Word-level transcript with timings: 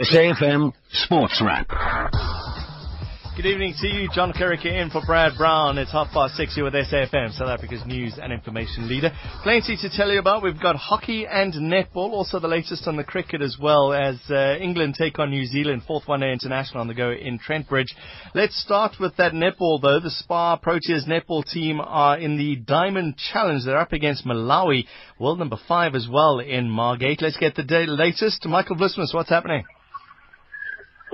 SAFM 0.00 0.72
Sports 0.90 1.40
Wrap. 1.40 1.68
Good 3.36 3.46
evening 3.46 3.74
to 3.80 3.86
you, 3.86 4.08
John 4.12 4.32
Kerrick 4.32 4.64
in 4.64 4.90
for 4.90 5.00
Brad 5.06 5.34
Brown. 5.38 5.78
It's 5.78 5.92
half 5.92 6.10
past 6.10 6.34
six 6.34 6.56
here 6.56 6.64
with 6.64 6.74
SAFM, 6.74 7.30
South 7.30 7.46
Africa's 7.48 7.86
news 7.86 8.18
and 8.20 8.32
information 8.32 8.88
leader. 8.88 9.12
Plenty 9.44 9.76
to 9.76 9.88
tell 9.88 10.10
you 10.10 10.18
about. 10.18 10.42
We've 10.42 10.60
got 10.60 10.74
hockey 10.74 11.28
and 11.30 11.54
netball, 11.54 12.10
also 12.10 12.40
the 12.40 12.48
latest 12.48 12.88
on 12.88 12.96
the 12.96 13.04
cricket 13.04 13.40
as 13.40 13.56
well 13.60 13.92
as 13.92 14.16
uh, 14.30 14.56
England 14.56 14.96
take 14.98 15.20
on 15.20 15.30
New 15.30 15.46
Zealand, 15.46 15.82
fourth 15.86 16.08
one 16.08 16.20
day 16.20 16.32
international 16.32 16.80
on 16.80 16.88
the 16.88 16.94
go 16.94 17.12
in 17.12 17.38
Trent 17.38 17.68
Bridge. 17.68 17.94
Let's 18.34 18.60
start 18.60 18.96
with 18.98 19.16
that 19.18 19.32
netball 19.32 19.80
though. 19.80 20.00
The 20.00 20.10
Spar 20.10 20.58
Proteas 20.58 21.06
netball 21.08 21.44
team 21.44 21.80
are 21.80 22.18
in 22.18 22.36
the 22.36 22.56
Diamond 22.56 23.16
Challenge. 23.16 23.64
They're 23.64 23.78
up 23.78 23.92
against 23.92 24.26
Malawi, 24.26 24.86
world 25.20 25.38
number 25.38 25.58
five 25.68 25.94
as 25.94 26.08
well 26.10 26.40
in 26.40 26.68
Margate. 26.68 27.22
Let's 27.22 27.36
get 27.36 27.54
the 27.54 27.62
day 27.62 27.86
latest. 27.86 28.44
Michael 28.46 28.74
Vlismas, 28.74 29.14
what's 29.14 29.30
happening? 29.30 29.64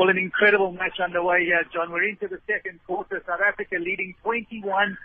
Well, 0.01 0.09
an 0.09 0.17
incredible 0.17 0.73
match 0.73 0.97
underway 0.99 1.45
here, 1.45 1.63
John. 1.75 1.93
We're 1.93 2.09
into 2.09 2.27
the 2.27 2.41
second 2.49 2.81
quarter. 2.87 3.23
South 3.27 3.45
Africa 3.47 3.77
leading 3.79 4.15
21-15 4.25 4.97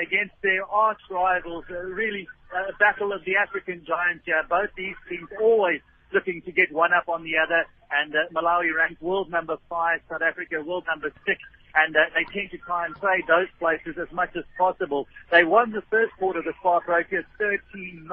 against 0.00 0.32
their 0.42 0.64
arch 0.64 1.02
rivals. 1.10 1.66
Uh, 1.68 1.74
really 1.92 2.26
a 2.48 2.72
battle 2.78 3.12
of 3.12 3.22
the 3.26 3.36
African 3.36 3.84
giants 3.86 4.24
here. 4.24 4.42
Both 4.48 4.70
these 4.78 4.96
teams 5.10 5.28
always 5.38 5.82
looking 6.14 6.40
to 6.46 6.52
get 6.52 6.72
one 6.72 6.94
up 6.94 7.10
on 7.10 7.22
the 7.22 7.36
other. 7.36 7.66
And 7.92 8.14
uh, 8.16 8.32
Malawi 8.32 8.74
ranked 8.74 9.02
world 9.02 9.30
number 9.30 9.58
five, 9.68 10.00
South 10.08 10.22
Africa 10.22 10.64
world 10.64 10.84
number 10.88 11.12
six. 11.26 11.36
And 11.74 11.94
uh, 11.94 12.08
they 12.16 12.24
tend 12.32 12.50
to 12.52 12.58
try 12.64 12.86
and 12.86 12.94
play 12.94 13.22
those 13.28 13.48
places 13.58 14.00
as 14.00 14.10
much 14.10 14.30
as 14.36 14.44
possible. 14.56 15.06
They 15.30 15.44
won 15.44 15.72
the 15.72 15.82
first 15.90 16.16
quarter, 16.18 16.40
the 16.40 16.54
Spar 16.60 16.80
Proteas 16.80 17.28
13-9. 17.38 18.08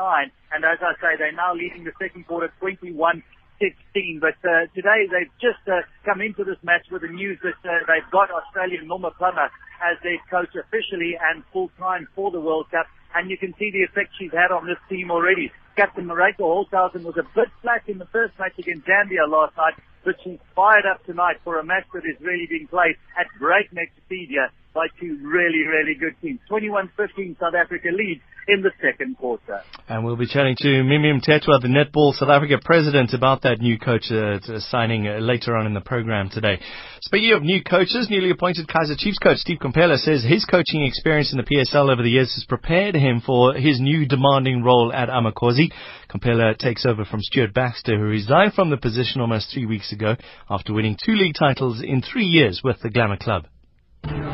And 0.51 0.65
as 0.65 0.77
I 0.81 0.91
say, 0.99 1.15
they're 1.17 1.31
now 1.31 1.55
leading 1.55 1.85
the 1.85 1.93
second 1.97 2.27
quarter 2.27 2.51
21 2.59 3.23
16. 3.59 4.19
But 4.19 4.39
uh, 4.43 4.67
today 4.75 5.07
they've 5.07 5.31
just 5.39 5.61
uh, 5.67 5.85
come 6.03 6.21
into 6.21 6.43
this 6.43 6.59
match 6.63 6.85
with 6.91 7.01
the 7.01 7.11
news 7.11 7.39
that 7.43 7.59
uh, 7.63 7.83
they've 7.87 8.09
got 8.11 8.29
Australian 8.31 8.87
Norma 8.87 9.11
Plummer 9.11 9.49
as 9.83 9.97
their 10.03 10.19
coach 10.29 10.55
officially 10.55 11.17
and 11.19 11.43
full 11.51 11.69
time 11.77 12.07
for 12.15 12.31
the 12.31 12.39
World 12.39 12.67
Cup. 12.71 12.87
And 13.15 13.29
you 13.29 13.37
can 13.37 13.53
see 13.57 13.71
the 13.71 13.83
effect 13.83 14.11
she's 14.19 14.31
had 14.31 14.51
on 14.51 14.67
this 14.67 14.79
team 14.89 15.11
already. 15.11 15.51
Captain 15.75 16.05
Marika 16.05 16.39
Holtzhausen 16.39 17.03
was 17.03 17.17
a 17.17 17.27
bit 17.35 17.51
flat 17.61 17.83
in 17.87 17.97
the 17.97 18.07
first 18.11 18.37
match 18.39 18.55
against 18.57 18.87
Zambia 18.87 19.27
last 19.27 19.55
night, 19.57 19.75
but 20.03 20.15
she's 20.23 20.39
fired 20.55 20.85
up 20.85 21.03
tonight 21.05 21.37
for 21.43 21.59
a 21.59 21.63
match 21.63 21.83
that 21.93 22.07
is 22.07 22.15
really 22.21 22.47
being 22.47 22.67
played 22.67 22.95
at 23.19 23.27
breakneck 23.39 23.91
speed 24.05 24.27
here 24.29 24.49
by 24.73 24.87
two 24.99 25.19
really, 25.23 25.67
really 25.67 25.95
good 25.95 26.15
teams. 26.21 26.39
21-15 26.49 27.39
South 27.39 27.55
Africa 27.55 27.89
leads 27.91 28.21
in 28.47 28.61
the 28.61 28.71
second 28.81 29.17
quarter. 29.17 29.61
And 29.87 30.03
we'll 30.03 30.15
be 30.15 30.27
chatting 30.27 30.55
to 30.59 30.83
Mimi 30.83 31.11
Mthethwa, 31.19 31.61
the 31.61 31.67
Netball 31.67 32.13
South 32.13 32.29
Africa 32.29 32.57
president, 32.63 33.13
about 33.13 33.43
that 33.43 33.59
new 33.59 33.77
coach 33.77 34.11
uh, 34.11 34.39
signing 34.69 35.07
uh, 35.07 35.19
later 35.19 35.55
on 35.55 35.65
in 35.65 35.73
the 35.73 35.81
program 35.81 36.29
today. 36.29 36.59
Speaking 37.01 37.33
of 37.33 37.43
new 37.43 37.63
coaches, 37.63 38.07
newly 38.09 38.31
appointed 38.31 38.67
Kaizer 38.67 38.97
Chiefs 38.97 39.19
coach 39.19 39.37
Steve 39.37 39.59
Komphela 39.59 39.97
says 39.97 40.23
his 40.23 40.45
coaching 40.45 40.83
experience 40.83 41.31
in 41.31 41.37
the 41.37 41.43
PSL 41.43 41.91
over 41.91 42.01
the 42.01 42.09
years 42.09 42.33
has 42.35 42.45
prepared 42.45 42.95
him 42.95 43.21
for 43.25 43.53
his 43.53 43.79
new 43.79 44.07
demanding 44.07 44.63
role 44.63 44.91
at 44.93 45.09
Amakhosi. 45.09 45.71
Komphela 46.09 46.57
takes 46.57 46.85
over 46.85 47.05
from 47.05 47.21
Stuart 47.21 47.53
Baxter, 47.53 47.97
who 47.97 48.05
resigned 48.05 48.53
from 48.53 48.69
the 48.69 48.77
position 48.77 49.21
almost 49.21 49.51
three 49.53 49.65
weeks 49.65 49.91
ago 49.91 50.15
after 50.49 50.73
winning 50.73 50.97
two 51.03 51.13
league 51.13 51.35
titles 51.37 51.81
in 51.83 52.01
three 52.01 52.25
years 52.25 52.61
with 52.63 52.79
the 52.81 52.89
Glamour 52.89 53.17
Club. 53.17 53.45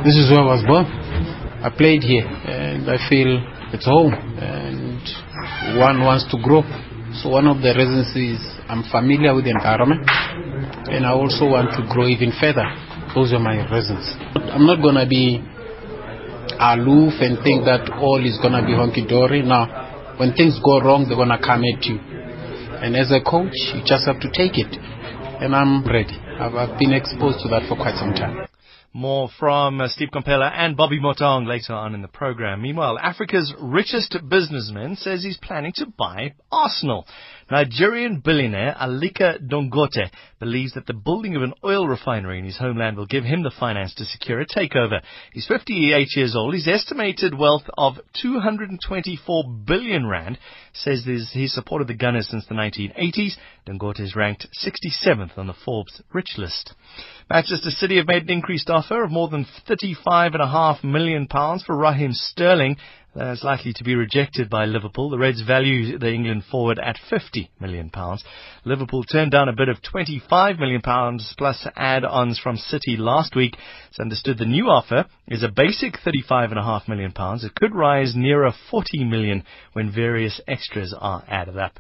This 0.04 0.18
is 0.18 0.30
where 0.32 0.42
I 0.42 0.46
was 0.46 0.64
born. 0.66 0.86
I 1.64 1.70
played 1.70 2.04
here 2.04 2.26
and 2.26 2.90
I 2.90 2.98
feel 3.08 3.61
it's 3.74 3.86
home 3.86 4.14
and 4.14 5.00
one 5.80 6.04
wants 6.04 6.28
to 6.32 6.38
grow. 6.42 6.62
So 7.24 7.30
one 7.30 7.48
of 7.48 7.60
the 7.64 7.72
reasons 7.76 8.12
is 8.16 8.40
I'm 8.68 8.84
familiar 8.92 9.36
with 9.36 9.46
the 9.46 9.52
environment 9.52 10.08
and 10.92 11.06
I 11.06 11.12
also 11.12 11.48
want 11.48 11.72
to 11.80 11.84
grow 11.92 12.08
even 12.08 12.32
further. 12.40 12.68
Those 13.16 13.32
are 13.34 13.44
my 13.44 13.64
reasons. 13.68 14.16
I'm 14.52 14.68
not 14.68 14.80
going 14.80 14.96
to 14.96 15.08
be 15.08 15.44
aloof 16.60 17.20
and 17.20 17.40
think 17.44 17.66
that 17.66 17.88
all 18.00 18.20
is 18.24 18.40
going 18.40 18.56
to 18.56 18.64
be 18.64 18.76
honky-dory. 18.76 19.44
Now, 19.44 20.16
when 20.18 20.34
things 20.34 20.60
go 20.64 20.80
wrong, 20.80 21.08
they're 21.08 21.20
going 21.20 21.32
to 21.32 21.42
come 21.42 21.64
at 21.64 21.84
you. 21.84 22.00
And 22.82 22.96
as 22.96 23.12
a 23.12 23.20
coach, 23.24 23.56
you 23.76 23.84
just 23.86 24.08
have 24.08 24.20
to 24.22 24.30
take 24.32 24.60
it. 24.60 24.72
And 25.42 25.56
I'm 25.56 25.84
ready. 25.88 26.16
I've, 26.40 26.56
I've 26.56 26.80
been 26.80 26.94
exposed 26.94 27.40
to 27.44 27.50
that 27.50 27.68
for 27.68 27.76
quite 27.76 27.96
some 27.96 28.14
time. 28.14 28.51
More 28.94 29.30
from 29.40 29.80
uh, 29.80 29.88
Steve 29.88 30.10
Komphela 30.14 30.52
and 30.54 30.76
Bobby 30.76 31.00
Motaung 31.00 31.48
later 31.48 31.72
on 31.72 31.96
in 31.96 32.02
the 32.02 32.10
program. 32.10 32.62
Meanwhile, 32.62 33.00
Africa's 33.00 33.54
richest 33.58 34.18
businessman 34.28 34.98
says 34.98 35.24
he's 35.24 35.38
planning 35.38 35.72
to 35.76 35.86
buy 35.86 36.34
Arsenal. 36.52 37.08
Nigerian 37.52 38.22
billionaire 38.22 38.74
Aliko 38.80 39.38
Dangote 39.46 40.10
believes 40.40 40.74
that 40.74 40.88
the 40.88 40.94
building 40.94 41.36
of 41.36 41.42
an 41.42 41.54
oil 41.66 41.86
refinery 41.86 42.40
in 42.40 42.46
his 42.46 42.58
homeland 42.58 42.96
will 42.96 43.06
give 43.06 43.26
him 43.26 43.44
the 43.44 43.52
finance 43.60 43.94
to 43.96 44.06
secure 44.06 44.40
a 44.40 44.46
takeover. 44.46 45.02
He's 45.34 45.48
58 45.48 46.08
years 46.16 46.34
old. 46.34 46.54
His 46.54 46.70
estimated 46.70 47.38
wealth 47.38 47.64
of 47.78 47.96
224 48.22 49.44
billion 49.68 50.08
rand 50.08 50.40
says 50.74 51.04
he's 51.04 51.54
supported 51.54 51.90
the 51.90 51.94
Gunners 51.94 52.30
since 52.30 52.46
the 52.48 52.56
1980s. 52.56 53.34
Dangote 53.68 54.00
is 54.00 54.16
ranked 54.16 54.48
67th 54.66 55.38
on 55.38 55.48
the 55.48 55.54
Forbes 55.66 56.02
rich 56.14 56.36
list. 56.38 56.74
Manchester 57.30 57.70
City 57.70 57.98
have 57.98 58.08
made 58.08 58.24
an 58.24 58.32
increased 58.32 58.70
offer 58.70 59.04
of 59.04 59.12
more 59.12 59.28
than 59.28 59.46
£35.5 59.68 60.86
million 60.86 61.28
for 61.28 61.76
Raheem 61.76 62.14
Sterling 62.14 62.78
is 63.16 63.44
likely 63.44 63.74
to 63.74 63.84
be 63.84 63.96
rejected 63.96 64.50
by 64.50 64.66
Liverpool. 64.66 65.10
The 65.10 65.18
Reds 65.18 65.42
value 65.42 65.98
the 65.98 66.12
England 66.14 66.44
forward 66.50 66.80
at 66.80 66.98
£50 67.12 67.50
million. 67.60 67.92
Liverpool 68.64 69.04
turned 69.04 69.32
down 69.32 69.50
a 69.50 69.54
bid 69.54 69.70
of 69.70 69.78
£25 69.82 70.60
million 70.60 70.82
plus 71.38 71.68
add-ons 71.76 72.40
from 72.40 72.56
City 72.56 72.96
last 72.98 73.36
week. 73.36 73.58
It's 73.90 74.00
understood 74.00 74.38
the 74.38 74.46
new 74.46 74.68
offer 74.68 75.06
is 75.28 75.44
a 75.44 75.50
basic 75.50 75.96
£35.5 76.06 76.88
million. 76.88 77.14
It 77.18 77.56
could 77.56 77.76
rise 77.76 78.14
nearer 78.16 78.52
£40 78.72 79.10
million 79.10 79.44
when 79.74 79.92
various 79.94 80.40
extras 80.48 80.96
are 80.98 81.24
added 81.28 81.58
up. 81.58 81.80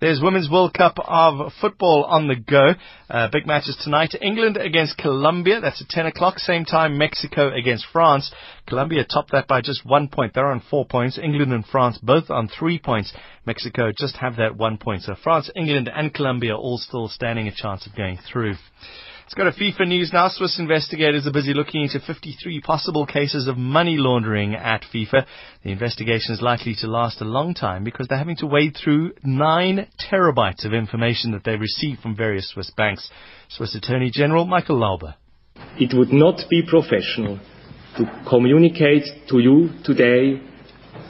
There's 0.00 0.20
Women's 0.20 0.50
World 0.50 0.74
Cup 0.74 0.96
of 0.98 1.52
football 1.60 2.04
on 2.08 2.26
the 2.26 2.34
go. 2.34 2.74
Uh, 3.08 3.28
big 3.30 3.46
matches 3.46 3.78
tonight. 3.84 4.16
England 4.20 4.56
against 4.56 4.98
Colombia. 4.98 5.60
That's 5.60 5.80
at 5.80 5.88
10 5.88 6.06
o'clock. 6.06 6.40
Same 6.40 6.64
time, 6.64 6.98
Mexico 6.98 7.54
against 7.54 7.86
France. 7.92 8.32
Colombia 8.66 9.04
topped 9.04 9.32
that 9.32 9.48
by 9.48 9.60
just 9.60 9.84
one 9.84 10.08
point. 10.08 10.34
They're 10.34 10.50
on 10.50 10.62
four 10.70 10.86
points. 10.86 11.18
England 11.18 11.52
and 11.52 11.66
France 11.66 11.98
both 11.98 12.30
on 12.30 12.48
three 12.48 12.78
points. 12.78 13.12
Mexico 13.44 13.90
just 13.96 14.16
have 14.16 14.36
that 14.36 14.56
one 14.56 14.78
point. 14.78 15.02
So 15.02 15.14
France, 15.22 15.50
England 15.56 15.90
and 15.94 16.14
Colombia 16.14 16.56
all 16.56 16.78
still 16.78 17.08
standing 17.08 17.48
a 17.48 17.54
chance 17.54 17.86
of 17.86 17.96
going 17.96 18.18
through. 18.30 18.54
It's 19.24 19.34
got 19.34 19.46
a 19.46 19.52
FIFA 19.52 19.88
news 19.88 20.12
now. 20.12 20.28
Swiss 20.28 20.58
investigators 20.58 21.26
are 21.26 21.32
busy 21.32 21.54
looking 21.54 21.82
into 21.82 22.00
53 22.00 22.60
possible 22.60 23.06
cases 23.06 23.48
of 23.48 23.56
money 23.56 23.96
laundering 23.96 24.54
at 24.54 24.82
FIFA. 24.94 25.24
The 25.64 25.70
investigation 25.70 26.34
is 26.34 26.42
likely 26.42 26.74
to 26.80 26.86
last 26.86 27.20
a 27.20 27.24
long 27.24 27.54
time 27.54 27.82
because 27.82 28.08
they're 28.08 28.18
having 28.18 28.36
to 28.36 28.46
wade 28.46 28.76
through 28.76 29.12
nine 29.22 29.88
terabytes 30.10 30.66
of 30.66 30.74
information 30.74 31.30
that 31.32 31.44
they 31.44 31.56
received 31.56 32.00
from 32.00 32.14
various 32.14 32.50
Swiss 32.50 32.70
banks. 32.76 33.08
Swiss 33.48 33.74
Attorney 33.74 34.10
General 34.12 34.44
Michael 34.44 34.78
Lauber. 34.78 35.14
It 35.78 35.96
would 35.96 36.12
not 36.12 36.42
be 36.50 36.62
professional 36.62 37.38
to 38.02 38.28
communicate 38.28 39.04
to 39.28 39.38
you 39.38 39.70
today 39.84 40.40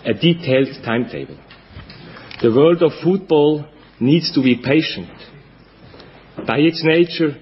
a 0.04 0.14
detailed 0.14 0.68
timetable. 0.84 1.38
The 2.42 2.50
world 2.50 2.82
of 2.82 2.92
football 3.02 3.66
needs 4.00 4.32
to 4.34 4.42
be 4.42 4.60
patient. 4.62 5.10
By 6.46 6.58
its 6.58 6.82
nature, 6.84 7.36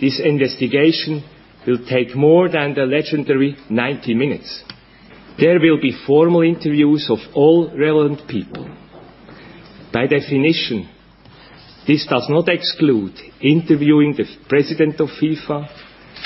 this 0.00 0.20
investigation 0.24 1.22
will 1.66 1.84
take 1.86 2.16
more 2.16 2.48
than 2.48 2.74
the 2.74 2.84
legendary 2.84 3.56
90 3.68 4.14
minutes. 4.14 4.62
There 5.38 5.60
will 5.60 5.80
be 5.80 5.96
formal 6.06 6.42
interviews 6.42 7.08
of 7.10 7.18
all 7.34 7.70
relevant 7.76 8.28
people. 8.28 8.68
By 9.92 10.06
definition, 10.06 10.88
this 11.86 12.06
does 12.08 12.26
not 12.28 12.48
exclude 12.48 13.14
interviewing 13.40 14.14
the 14.16 14.24
president 14.48 15.00
of 15.00 15.08
FIFA, 15.20 15.68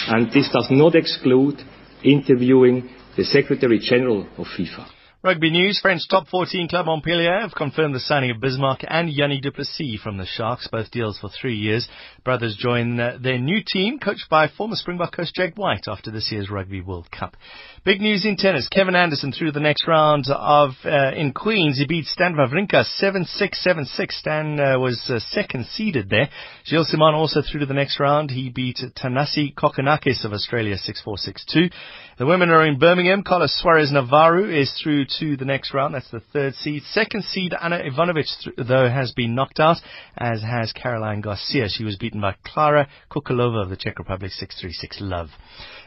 and 0.09 0.33
this 0.33 0.49
does 0.53 0.69
not 0.71 0.95
exclude 0.95 1.61
interviewing 2.05 2.89
the 3.17 3.25
Secretary 3.25 3.79
General 3.79 4.27
of 4.39 4.47
FIFA. 4.47 4.87
Rugby 5.25 5.53
news. 5.53 5.79
French 5.81 6.09
top 6.09 6.27
14 6.27 6.67
club 6.67 6.87
Montpellier 6.87 7.43
have 7.43 7.55
confirmed 7.55 7.95
the 7.95 8.01
signing 8.01 8.33
of 8.33 8.41
Bismarck 8.41 8.81
and 8.89 9.09
Jannie 9.09 9.41
du 9.41 9.53
Plessis 9.53 10.01
from 10.03 10.17
the 10.17 10.27
Sharks, 10.27 10.67
both 10.67 10.91
deals 10.91 11.17
for 11.21 11.29
three 11.29 11.55
years. 11.55 11.89
Brothers 12.25 12.57
join 12.59 12.99
uh, 12.99 13.19
their 13.23 13.39
new 13.39 13.63
team, 13.65 14.01
coached 14.01 14.29
by 14.29 14.49
former 14.49 14.75
Springbok 14.75 15.15
coach 15.15 15.33
Jake 15.33 15.55
White 15.55 15.85
after 15.87 16.11
this 16.11 16.33
year's 16.33 16.51
Rugby 16.51 16.81
World 16.81 17.09
Cup. 17.13 17.37
Big 17.85 18.01
news 18.01 18.25
in 18.27 18.37
tennis. 18.37 18.67
Kevin 18.69 18.97
Anderson 18.97 19.31
through 19.31 19.53
the 19.53 19.61
next 19.61 19.87
round 19.87 20.25
of 20.29 20.71
uh, 20.85 21.13
in 21.15 21.33
Queens. 21.33 21.79
He 21.79 21.87
beat 21.87 22.07
Stan 22.07 22.35
Wawrinka 22.35 22.85
7-6, 23.01 23.65
7-6. 23.65 24.11
Stan 24.11 24.59
uh, 24.59 24.79
was 24.81 25.09
uh, 25.09 25.21
second 25.21 25.67
seeded 25.67 26.11
there. 26.11 26.31
Gilles 26.65 26.91
Simon 26.91 27.15
also 27.15 27.43
through 27.43 27.61
to 27.61 27.67
the 27.67 27.75
next 27.75 28.01
round. 28.01 28.33
He 28.33 28.51
beat 28.51 28.79
Tanasi 28.97 29.55
Kokkinakis 29.55 30.25
of 30.25 30.33
Australia 30.33 30.75
6-4, 30.75 31.17
6-2. 31.57 31.73
The 32.19 32.27
women 32.27 32.51
are 32.51 32.67
in 32.67 32.79
Birmingham. 32.79 33.23
Carlos 33.23 33.57
Suarez 33.61 33.91
Navarro 33.93 34.49
is 34.49 34.73
through 34.83 35.07
to 35.19 35.37
the 35.37 35.45
next 35.45 35.75
round. 35.75 35.95
That's 35.95 36.11
the 36.11 36.21
third 36.33 36.55
seed. 36.55 36.83
Second 36.91 37.25
seed, 37.25 37.55
Ana 37.61 37.79
Ivanovic, 37.79 38.27
though, 38.57 38.89
has 38.89 39.13
been 39.13 39.35
knocked 39.35 39.61
out, 39.61 39.79
as 40.17 40.43
has 40.43 40.73
Caroline 40.73 41.21
Garcia. 41.21 41.69
She 41.69 41.85
was 41.85 41.97
beaten 41.97 42.21
by 42.21 42.37
Klara 42.47 42.87
Koukalova 43.11 43.63
of 43.63 43.71
the 43.71 43.77
Czech 43.77 43.99
Republic 43.99 44.31
636 44.33 44.99
love. 45.01 45.29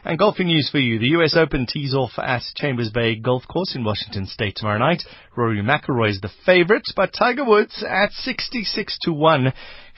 And 0.04 0.18
golfing 0.18 0.46
news 0.46 0.68
for 0.70 0.78
you. 0.78 0.98
The 0.98 1.18
US 1.18 1.36
Open 1.36 1.66
tees 1.66 1.94
off 1.94 2.12
at 2.18 2.42
Chambers 2.54 2.90
Bay 2.90 3.16
Golf 3.16 3.44
Course 3.48 3.74
in 3.74 3.84
Washington 3.84 4.26
State 4.26 4.56
tomorrow 4.56 4.78
night. 4.78 5.02
Rory 5.36 5.62
McIlroy 5.62 6.10
is 6.10 6.20
the 6.20 6.30
favorite, 6.44 6.86
but 6.94 7.12
Tiger 7.12 7.44
Woods 7.44 7.84
at 7.88 8.12
66 8.12 8.98
to 9.02 9.12
1 9.12 9.52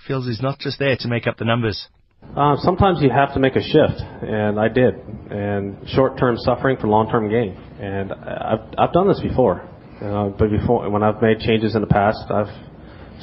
feels 0.07 0.27
he's 0.27 0.43
not 0.43 0.59
just 0.59 0.79
there 0.79 0.97
to 0.97 1.09
make 1.09 1.27
up 1.27 1.37
the 1.37 1.45
numbers. 1.45 1.89
Uh, 2.23 2.57
sometimes 2.59 3.01
you 3.03 3.11
have 3.11 3.33
to 3.35 3.41
make 3.41 3.57
a 3.57 3.63
shift, 3.63 4.01
and 4.23 4.61
I 4.61 4.69
did. 4.69 4.95
And 5.31 5.77
short-term 5.89 6.37
suffering 6.39 6.77
for 6.81 6.87
long-term 6.87 7.29
gain. 7.29 7.53
And 7.81 8.13
I've 8.13 8.61
I've 8.79 8.93
done 8.93 9.09
this 9.09 9.21
before. 9.21 9.63
Uh, 10.01 10.29
but 10.29 10.51
before, 10.51 10.89
when 10.89 11.03
I've 11.03 11.21
made 11.21 11.41
changes 11.41 11.75
in 11.75 11.81
the 11.81 11.89
past, 11.89 12.31
I've 12.31 12.55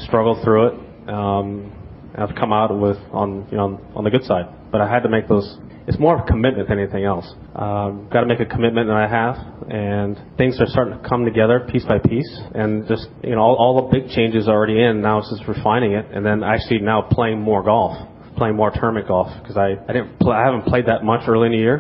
struggled 0.06 0.44
through 0.44 0.68
it. 0.68 1.10
Um, 1.10 1.72
I've 2.18 2.36
come 2.36 2.52
out 2.52 2.78
with 2.78 2.98
on 3.12 3.48
you 3.52 3.58
know 3.58 3.80
on 3.96 4.04
the 4.04 4.10
good 4.10 4.24
side. 4.24 4.48
But 4.72 4.82
I 4.82 4.90
had 4.90 5.04
to 5.04 5.10
make 5.10 5.28
those 5.30 5.58
it's 5.88 6.00
more 6.00 6.16
of 6.16 6.26
a 6.26 6.28
commitment 6.28 6.68
than 6.68 6.80
anything 6.80 7.06
else. 7.06 7.32
Um, 7.56 8.10
got 8.12 8.22
to 8.22 8.26
make 8.26 8.40
a 8.40 8.46
commitment, 8.46 8.90
and 8.90 8.98
I 8.98 9.08
have. 9.08 9.36
And 9.70 10.20
things 10.38 10.60
are 10.60 10.66
starting 10.66 11.02
to 11.02 11.08
come 11.08 11.26
together 11.26 11.68
piece 11.72 11.86
by 11.86 12.00
piece. 12.00 12.40
And 12.54 12.88
just 12.88 13.08
you 13.24 13.36
know, 13.36 13.42
all, 13.42 13.56
all 13.56 13.88
the 13.88 14.00
big 14.00 14.10
changes 14.10 14.48
are 14.48 14.56
already 14.56 14.82
in. 14.82 15.02
Now 15.02 15.20
it's 15.20 15.30
just 15.30 15.48
refining 15.48 15.94
it, 15.94 16.06
and 16.12 16.26
then 16.26 16.44
actually 16.44 16.80
now 16.80 17.02
playing 17.02 17.40
more 17.40 17.64
golf, 17.64 17.96
playing 18.36 18.56
more 18.56 18.72
tournament 18.72 19.08
golf 19.08 19.30
because 19.42 19.58
I 19.58 19.76
I 19.88 19.94
didn't 19.94 20.20
play, 20.20 20.36
I 20.36 20.44
haven't 20.46 20.64
played 20.66 20.86
that 20.88 21.04
much 21.04 21.28
early 21.28 21.48
in 21.48 21.52
the 21.54 21.58
year, 21.58 21.78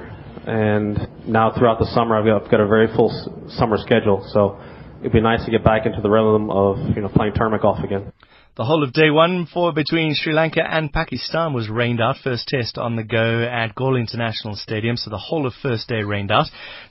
and 0.47 0.97
now 1.27 1.51
throughout 1.57 1.79
the 1.79 1.85
summer 1.93 2.17
I've 2.17 2.25
got, 2.25 2.43
I've 2.43 2.51
got 2.51 2.59
a 2.59 2.67
very 2.67 2.87
full 2.95 3.11
s- 3.11 3.57
summer 3.57 3.77
schedule. 3.77 4.27
So 4.31 4.59
it'd 5.01 5.11
be 5.13 5.21
nice 5.21 5.43
to 5.45 5.51
get 5.51 5.63
back 5.63 5.85
into 5.85 6.01
the 6.01 6.09
rhythm 6.09 6.49
of 6.49 6.77
you 6.95 7.01
know 7.01 7.09
playing 7.09 7.33
tournament 7.35 7.61
golf 7.61 7.83
again. 7.83 8.11
The 8.57 8.63
whole 8.63 8.83
of 8.85 8.93
day 8.93 9.09
one 9.09 9.47
for 9.47 9.73
between 9.73 10.13
Sri 10.15 10.31
Lanka 10.31 10.61
and 10.65 10.93
Pakistan 10.93 11.51
was 11.51 11.67
rained 11.67 11.99
out. 11.99 12.15
First 12.23 12.47
test 12.47 12.77
on 12.77 12.95
the 12.95 13.03
go 13.03 13.43
at 13.43 13.75
Galle 13.75 13.97
International 13.97 14.55
Stadium, 14.55 14.95
so 14.95 15.09
the 15.09 15.17
whole 15.17 15.45
of 15.45 15.51
first 15.61 15.89
day 15.89 16.03
rained 16.03 16.31
out. 16.31 16.45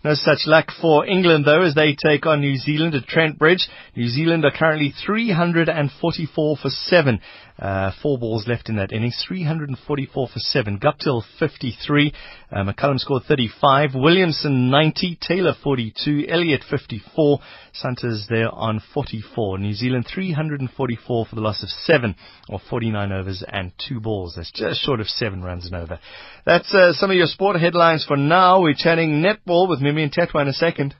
No 0.04 0.12
such 0.12 0.46
luck 0.46 0.66
for 0.82 1.06
England 1.06 1.46
though 1.46 1.62
as 1.62 1.74
they 1.74 1.96
take 1.96 2.26
on 2.26 2.42
New 2.42 2.58
Zealand 2.58 2.94
at 2.94 3.06
Trent 3.06 3.38
Bridge. 3.38 3.66
New 3.96 4.08
Zealand 4.08 4.44
are 4.44 4.50
currently 4.50 4.92
344 5.06 6.56
for 6.58 6.68
7. 6.68 7.20
Uh, 7.56 7.92
four 8.02 8.18
balls 8.18 8.48
left 8.48 8.68
in 8.68 8.76
that 8.76 8.92
innings, 8.92 9.24
344 9.28 10.26
for 10.26 10.38
7. 10.38 10.80
Guptill 10.80 11.22
53, 11.38 12.12
uh, 12.50 12.64
McCullum 12.64 12.98
scored 12.98 13.22
35, 13.28 13.90
Williamson 13.94 14.70
90, 14.70 15.18
Taylor 15.20 15.54
42, 15.62 16.26
Elliott 16.28 16.64
54, 16.68 17.38
Santos 17.72 18.26
there 18.28 18.50
on 18.52 18.82
44. 18.92 19.58
New 19.58 19.72
Zealand 19.72 20.04
344 20.12 21.26
for 21.26 21.34
the 21.36 21.40
of 21.62 21.68
7, 21.68 22.14
or 22.48 22.60
49 22.70 23.12
overs 23.12 23.44
and 23.46 23.72
2 23.88 24.00
balls. 24.00 24.34
That's 24.36 24.52
just 24.52 24.82
short 24.82 25.00
of 25.00 25.08
7 25.08 25.42
runs 25.42 25.66
and 25.66 25.74
over. 25.74 25.98
That's 26.44 26.72
uh, 26.74 26.92
some 26.92 27.10
of 27.10 27.16
your 27.16 27.26
sport 27.26 27.60
headlines 27.60 28.04
for 28.06 28.16
now. 28.16 28.60
We're 28.60 28.74
chatting 28.74 29.22
netball 29.22 29.68
with 29.68 29.80
Mimi 29.80 30.08
Mthethwa 30.08 30.42
in 30.42 30.48
a 30.48 30.52
second. 30.52 30.94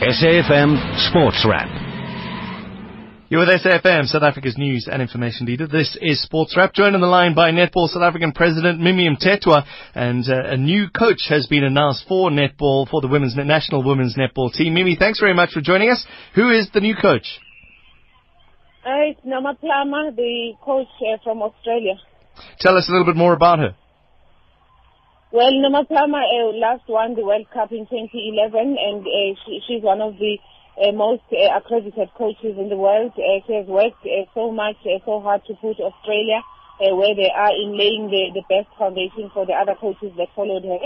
SAFM 0.00 1.08
Sports 1.08 1.46
Wrap. 1.48 1.92
You're 3.32 3.46
with 3.46 3.62
SAFM, 3.62 4.08
South 4.08 4.24
Africa's 4.24 4.58
news 4.58 4.86
and 4.92 5.00
information 5.00 5.46
leader. 5.46 5.66
This 5.66 5.96
is 6.02 6.22
Sports 6.22 6.54
Wrap, 6.54 6.74
joined 6.74 6.94
on 6.94 7.00
the 7.00 7.06
line 7.06 7.34
by 7.34 7.50
Netball 7.50 7.88
South 7.88 8.02
African 8.02 8.32
President 8.32 8.78
Mimi 8.78 9.08
Mthethwa, 9.08 9.64
and 9.94 10.28
uh, 10.28 10.50
a 10.50 10.56
new 10.58 10.90
coach 10.90 11.28
has 11.30 11.46
been 11.46 11.64
announced 11.64 12.04
for 12.06 12.28
netball, 12.28 12.86
for 12.86 13.00
the 13.00 13.08
women's 13.08 13.34
national 13.34 13.84
women's 13.84 14.16
netball 14.16 14.52
team. 14.52 14.74
Mimi, 14.74 14.96
thanks 14.98 15.18
very 15.18 15.32
much 15.32 15.52
for 15.52 15.62
joining 15.62 15.88
us. 15.88 16.04
Who 16.34 16.50
is 16.50 16.68
the 16.74 16.80
new 16.80 16.94
coach? 16.94 17.40
Uh, 18.82 19.14
it's 19.14 19.20
Norma 19.24 19.54
Plummer, 19.54 20.10
the 20.10 20.54
coach 20.60 20.90
uh, 21.06 21.16
from 21.22 21.40
Australia. 21.40 21.94
Tell 22.58 22.76
us 22.76 22.88
a 22.88 22.90
little 22.90 23.06
bit 23.06 23.14
more 23.14 23.32
about 23.32 23.60
her. 23.60 23.76
Well, 25.30 25.54
Norma 25.54 25.84
Plummer 25.86 26.18
uh, 26.18 26.50
last 26.58 26.82
won 26.88 27.14
the 27.14 27.22
World 27.22 27.46
Cup 27.54 27.70
in 27.70 27.86
2011, 27.86 28.74
and 28.74 29.06
uh, 29.06 29.38
she, 29.46 29.62
she's 29.68 29.82
one 29.86 30.02
of 30.02 30.18
the 30.18 30.34
uh, 30.82 30.90
most 30.90 31.22
uh, 31.30 31.54
accredited 31.54 32.10
coaches 32.18 32.58
in 32.58 32.68
the 32.70 32.76
world. 32.76 33.12
Uh, 33.14 33.38
she 33.46 33.54
has 33.54 33.70
worked 33.70 34.02
uh, 34.02 34.26
so 34.34 34.50
much, 34.50 34.76
uh, 34.82 34.98
so 35.06 35.20
hard 35.22 35.46
to 35.46 35.54
put 35.62 35.78
Australia 35.78 36.42
uh, 36.82 36.90
where 36.98 37.14
they 37.14 37.30
are 37.30 37.54
in 37.54 37.78
laying 37.78 38.10
the, 38.10 38.34
the 38.34 38.42
best 38.50 38.66
foundation 38.74 39.30
for 39.32 39.46
the 39.46 39.54
other 39.54 39.78
coaches 39.78 40.10
that 40.18 40.26
followed 40.34 40.66
her. 40.66 40.82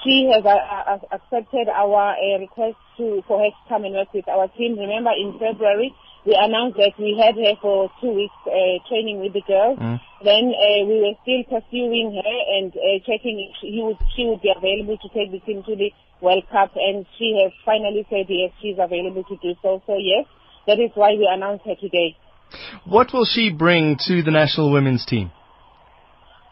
She 0.00 0.32
has 0.32 0.44
uh, 0.44 0.48
uh, 0.48 0.98
accepted 1.12 1.68
our 1.68 2.16
uh, 2.16 2.40
request 2.40 2.80
to 2.96 3.20
for 3.28 3.40
her 3.40 3.52
to 3.52 3.62
come 3.68 3.84
and 3.84 3.94
work 3.94 4.12
with 4.16 4.28
our 4.28 4.48
team. 4.56 4.78
Remember, 4.78 5.12
in 5.12 5.36
February 5.36 5.92
we 6.24 6.32
announced 6.32 6.76
that 6.78 6.96
we 6.98 7.20
had 7.20 7.36
her 7.36 7.54
for 7.60 7.90
two 8.00 8.12
weeks 8.12 8.34
uh, 8.48 8.80
training 8.88 9.20
with 9.20 9.32
the 9.32 9.44
girls. 9.46 9.78
Mm. 9.78 10.00
Then 10.24 10.44
uh, 10.56 10.80
we 10.88 11.04
were 11.04 11.16
still 11.20 11.44
pursuing 11.44 12.16
her 12.16 12.36
and 12.56 12.72
uh, 12.72 12.98
checking 13.04 13.36
if 13.44 13.52
she 13.60 13.80
would, 13.84 14.00
she 14.16 14.24
would 14.24 14.40
be 14.40 14.48
available 14.48 14.96
to 14.96 15.08
take 15.12 15.32
the 15.32 15.40
team 15.44 15.62
to 15.68 15.76
the 15.76 15.92
World 16.20 16.44
Cup, 16.50 16.72
and 16.76 17.04
she 17.18 17.36
has 17.42 17.52
finally 17.64 18.06
said 18.08 18.24
yes, 18.28 18.52
she's 18.62 18.76
available 18.80 19.24
to 19.24 19.36
do 19.42 19.52
so. 19.60 19.82
So 19.86 19.98
yes, 19.98 20.24
that 20.66 20.80
is 20.80 20.90
why 20.94 21.12
we 21.12 21.28
announced 21.30 21.66
her 21.66 21.74
today. 21.76 22.16
What 22.86 23.12
will 23.12 23.26
she 23.26 23.52
bring 23.52 23.98
to 24.06 24.22
the 24.22 24.30
national 24.30 24.72
women's 24.72 25.04
team? 25.04 25.30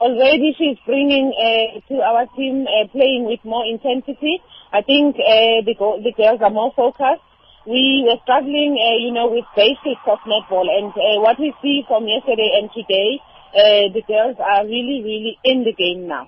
Already 0.00 0.52
she's 0.58 0.76
bringing 0.84 1.32
uh, 1.32 1.80
to 1.88 2.02
our 2.02 2.26
team 2.36 2.66
uh, 2.66 2.88
playing 2.92 3.24
with 3.24 3.40
more 3.44 3.64
intensity. 3.64 4.42
I 4.72 4.82
think 4.82 5.16
uh, 5.16 5.64
the, 5.64 5.74
go- 5.78 6.02
the 6.02 6.12
girls 6.12 6.40
are 6.42 6.50
more 6.50 6.72
focused. 6.74 7.22
We 7.66 8.02
were 8.06 8.18
struggling, 8.24 8.74
uh, 8.74 8.98
you 8.98 9.12
know, 9.12 9.30
with 9.30 9.44
basics 9.54 10.02
of 10.06 10.18
netball, 10.26 10.66
and 10.66 10.90
uh, 10.90 11.20
what 11.22 11.38
we 11.38 11.54
see 11.62 11.84
from 11.86 12.08
yesterday 12.08 12.58
and 12.58 12.70
today, 12.74 13.20
uh, 13.54 13.92
the 13.94 14.02
girls 14.06 14.36
are 14.42 14.64
really, 14.64 15.02
really 15.04 15.38
in 15.44 15.62
the 15.62 15.72
game 15.72 16.08
now. 16.08 16.26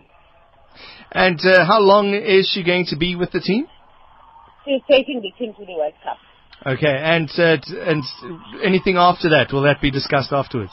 And 1.11 1.41
uh, 1.45 1.65
how 1.65 1.81
long 1.81 2.15
is 2.15 2.51
she 2.53 2.63
going 2.63 2.87
to 2.87 2.97
be 2.97 3.17
with 3.17 3.33
the 3.33 3.41
team? 3.41 3.67
She's 4.65 4.83
taking 4.89 5.23
the 5.23 5.31
team 5.39 5.55
to 5.59 5.65
the 5.67 5.75
World 5.75 5.95
Cup. 6.03 6.19
Okay, 6.67 6.97
and 7.03 7.29
uh, 7.37 7.59
and 7.85 8.05
anything 8.63 8.97
after 8.97 9.29
that, 9.31 9.53
will 9.53 9.63
that 9.63 9.83
be 9.83 9.91
discussed 9.91 10.33
afterwards? 10.33 10.73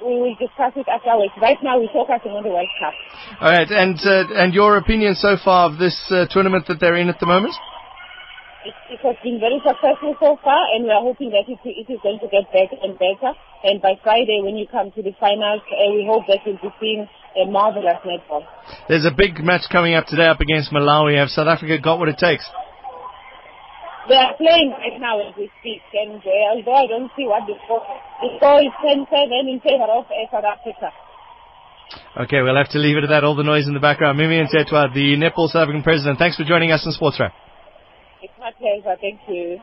We 0.00 0.14
will 0.14 0.34
discuss 0.34 0.72
it 0.74 0.88
afterwards. 0.88 1.32
Right 1.40 1.58
now, 1.62 1.78
we're 1.78 1.92
focusing 1.92 2.32
on 2.32 2.42
the 2.42 2.50
World 2.50 2.68
Cup. 2.80 2.94
All 3.40 3.50
right, 3.50 3.70
and 3.70 3.98
uh, 4.00 4.40
and 4.40 4.54
your 4.54 4.78
opinion 4.78 5.14
so 5.14 5.36
far 5.36 5.70
of 5.70 5.78
this 5.78 5.96
uh, 6.10 6.26
tournament 6.30 6.66
that 6.68 6.80
they're 6.80 6.96
in 6.96 7.08
at 7.08 7.20
the 7.20 7.26
moment? 7.26 7.54
It, 8.68 8.76
it 8.92 9.00
has 9.00 9.16
been 9.24 9.40
very 9.40 9.56
successful 9.64 10.12
so 10.20 10.36
far, 10.44 10.60
and 10.76 10.84
we 10.84 10.92
are 10.92 11.00
hoping 11.00 11.32
that 11.32 11.48
it, 11.48 11.56
it 11.64 11.88
is 11.88 11.96
going 12.04 12.20
to 12.20 12.28
get 12.28 12.52
better 12.52 12.76
and 12.84 13.00
better. 13.00 13.32
And 13.64 13.80
by 13.80 13.96
Friday, 14.04 14.44
when 14.44 14.60
you 14.60 14.68
come 14.68 14.92
to 14.92 15.00
the 15.00 15.16
finals, 15.16 15.64
uh, 15.72 15.88
we 15.96 16.04
hope 16.04 16.28
that 16.28 16.44
we'll 16.44 16.60
be 16.60 16.68
seeing 16.76 17.08
a 17.32 17.48
marvelous 17.48 17.96
netball. 18.04 18.44
There's 18.84 19.08
a 19.08 19.14
big 19.16 19.40
match 19.40 19.64
coming 19.72 19.96
up 19.96 20.04
today 20.04 20.28
up 20.28 20.44
against 20.44 20.68
Malawi. 20.68 21.16
Have 21.16 21.32
South 21.32 21.48
Africa 21.48 21.80
got 21.80 21.96
what 21.96 22.12
it 22.12 22.20
takes? 22.20 22.44
They 24.12 24.20
are 24.20 24.36
playing 24.36 24.76
right 24.76 25.00
now 25.00 25.16
as 25.16 25.32
we 25.32 25.48
speak, 25.64 25.80
and 25.96 26.20
uh, 26.20 26.52
although 26.52 26.76
I 26.76 26.86
don't 26.92 27.08
see 27.16 27.24
what 27.24 27.48
the 27.48 27.56
score, 27.64 27.80
the 28.20 28.36
score 28.36 28.60
is 28.60 28.72
10-7 28.84 29.48
in 29.48 29.64
favor 29.64 29.88
of 29.88 30.04
uh, 30.12 30.28
South 30.28 30.44
Africa. 30.44 30.92
Okay, 32.20 32.44
we'll 32.44 32.60
have 32.60 32.68
to 32.76 32.78
leave 32.78 33.00
it 33.00 33.04
at 33.04 33.16
that. 33.16 33.24
All 33.24 33.36
the 33.36 33.48
noise 33.48 33.64
in 33.64 33.72
the 33.72 33.80
background. 33.80 34.18
Mimi 34.18 34.44
Mthethwa, 34.44 34.92
the 34.92 35.16
Netball 35.16 35.48
South 35.48 35.64
African 35.64 35.82
president. 35.82 36.18
Thanks 36.18 36.36
for 36.36 36.44
joining 36.44 36.70
us 36.70 36.84
on 36.84 36.92
Sports 36.92 37.16
Wrap. 37.16 37.32
My 38.48 38.52
pleasure. 38.52 38.96
Thank 39.00 39.20
you. 39.28 39.58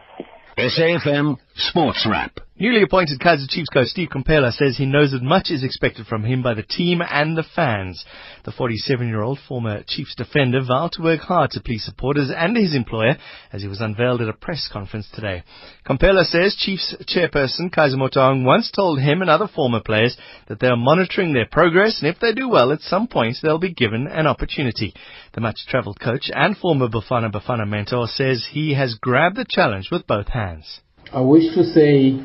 SAFM 0.58 1.38
Sports 1.56 2.08
Wrap. 2.10 2.45
Newly 2.58 2.84
appointed 2.84 3.20
Kaizer 3.20 3.50
Chiefs 3.50 3.68
coach 3.68 3.88
Steve 3.88 4.08
Komphela 4.08 4.50
says 4.54 4.78
he 4.78 4.86
knows 4.86 5.12
that 5.12 5.22
much 5.22 5.52
is 5.52 5.62
expected 5.62 6.08
from 6.08 6.24
him 6.24 6.42
by 6.42 6.54
the 6.54 6.64
team 6.64 7.02
and 7.02 7.38
the 7.38 7.44
fans. 7.44 8.06
The 8.46 8.54
47-year-old 8.54 9.40
former 9.46 9.84
Chiefs 9.86 10.16
defender 10.16 10.62
vowed 10.66 10.94
to 10.94 11.04
work 11.04 11.20
hard 11.20 11.52
to 11.52 11.60
please 11.60 11.84
supporters 11.84 12.32
and 12.34 12.56
his 12.56 12.74
employer 12.74 13.18
as 13.52 13.62
he 13.62 13.68
was 13.68 13.82
unveiled 13.82 14.22
at 14.22 14.30
a 14.30 14.34
press 14.34 14.70
conference 14.72 15.10
today. 15.14 15.44
Komphela 15.86 16.24
says 16.24 16.56
Chiefs 16.56 16.96
chairperson 17.02 17.74
Kaizer 17.76 17.98
Motaung 17.98 18.46
once 18.46 18.72
told 18.72 19.02
him 19.02 19.20
and 19.20 19.30
other 19.30 19.50
former 19.54 19.82
players 19.82 20.16
that 20.48 20.62
they 20.62 20.68
are 20.68 20.78
monitoring 20.78 21.34
their 21.34 21.48
progress 21.52 22.00
and 22.02 22.08
if 22.08 22.22
they 22.22 22.32
do 22.32 22.48
well 22.48 22.72
at 22.72 22.80
some 22.80 23.10
point 23.10 23.36
they'll 23.44 23.60
be 23.60 23.74
given 23.74 24.08
an 24.08 24.28
opportunity. 24.28 24.94
The 25.34 25.42
much-travelled 25.42 26.00
coach 26.00 26.32
and 26.34 26.56
former 26.56 26.88
Bafana 26.88 27.34
Bafana 27.34 27.68
mentor 27.68 28.08
says 28.08 28.48
he 28.50 28.76
has 28.76 28.96
grabbed 28.96 29.36
the 29.36 29.46
challenge 29.46 29.90
with 29.92 30.08
both 30.08 30.30
hands. 30.30 30.80
I 31.12 31.20
wish 31.20 31.54
to 31.54 31.66
say 31.66 32.20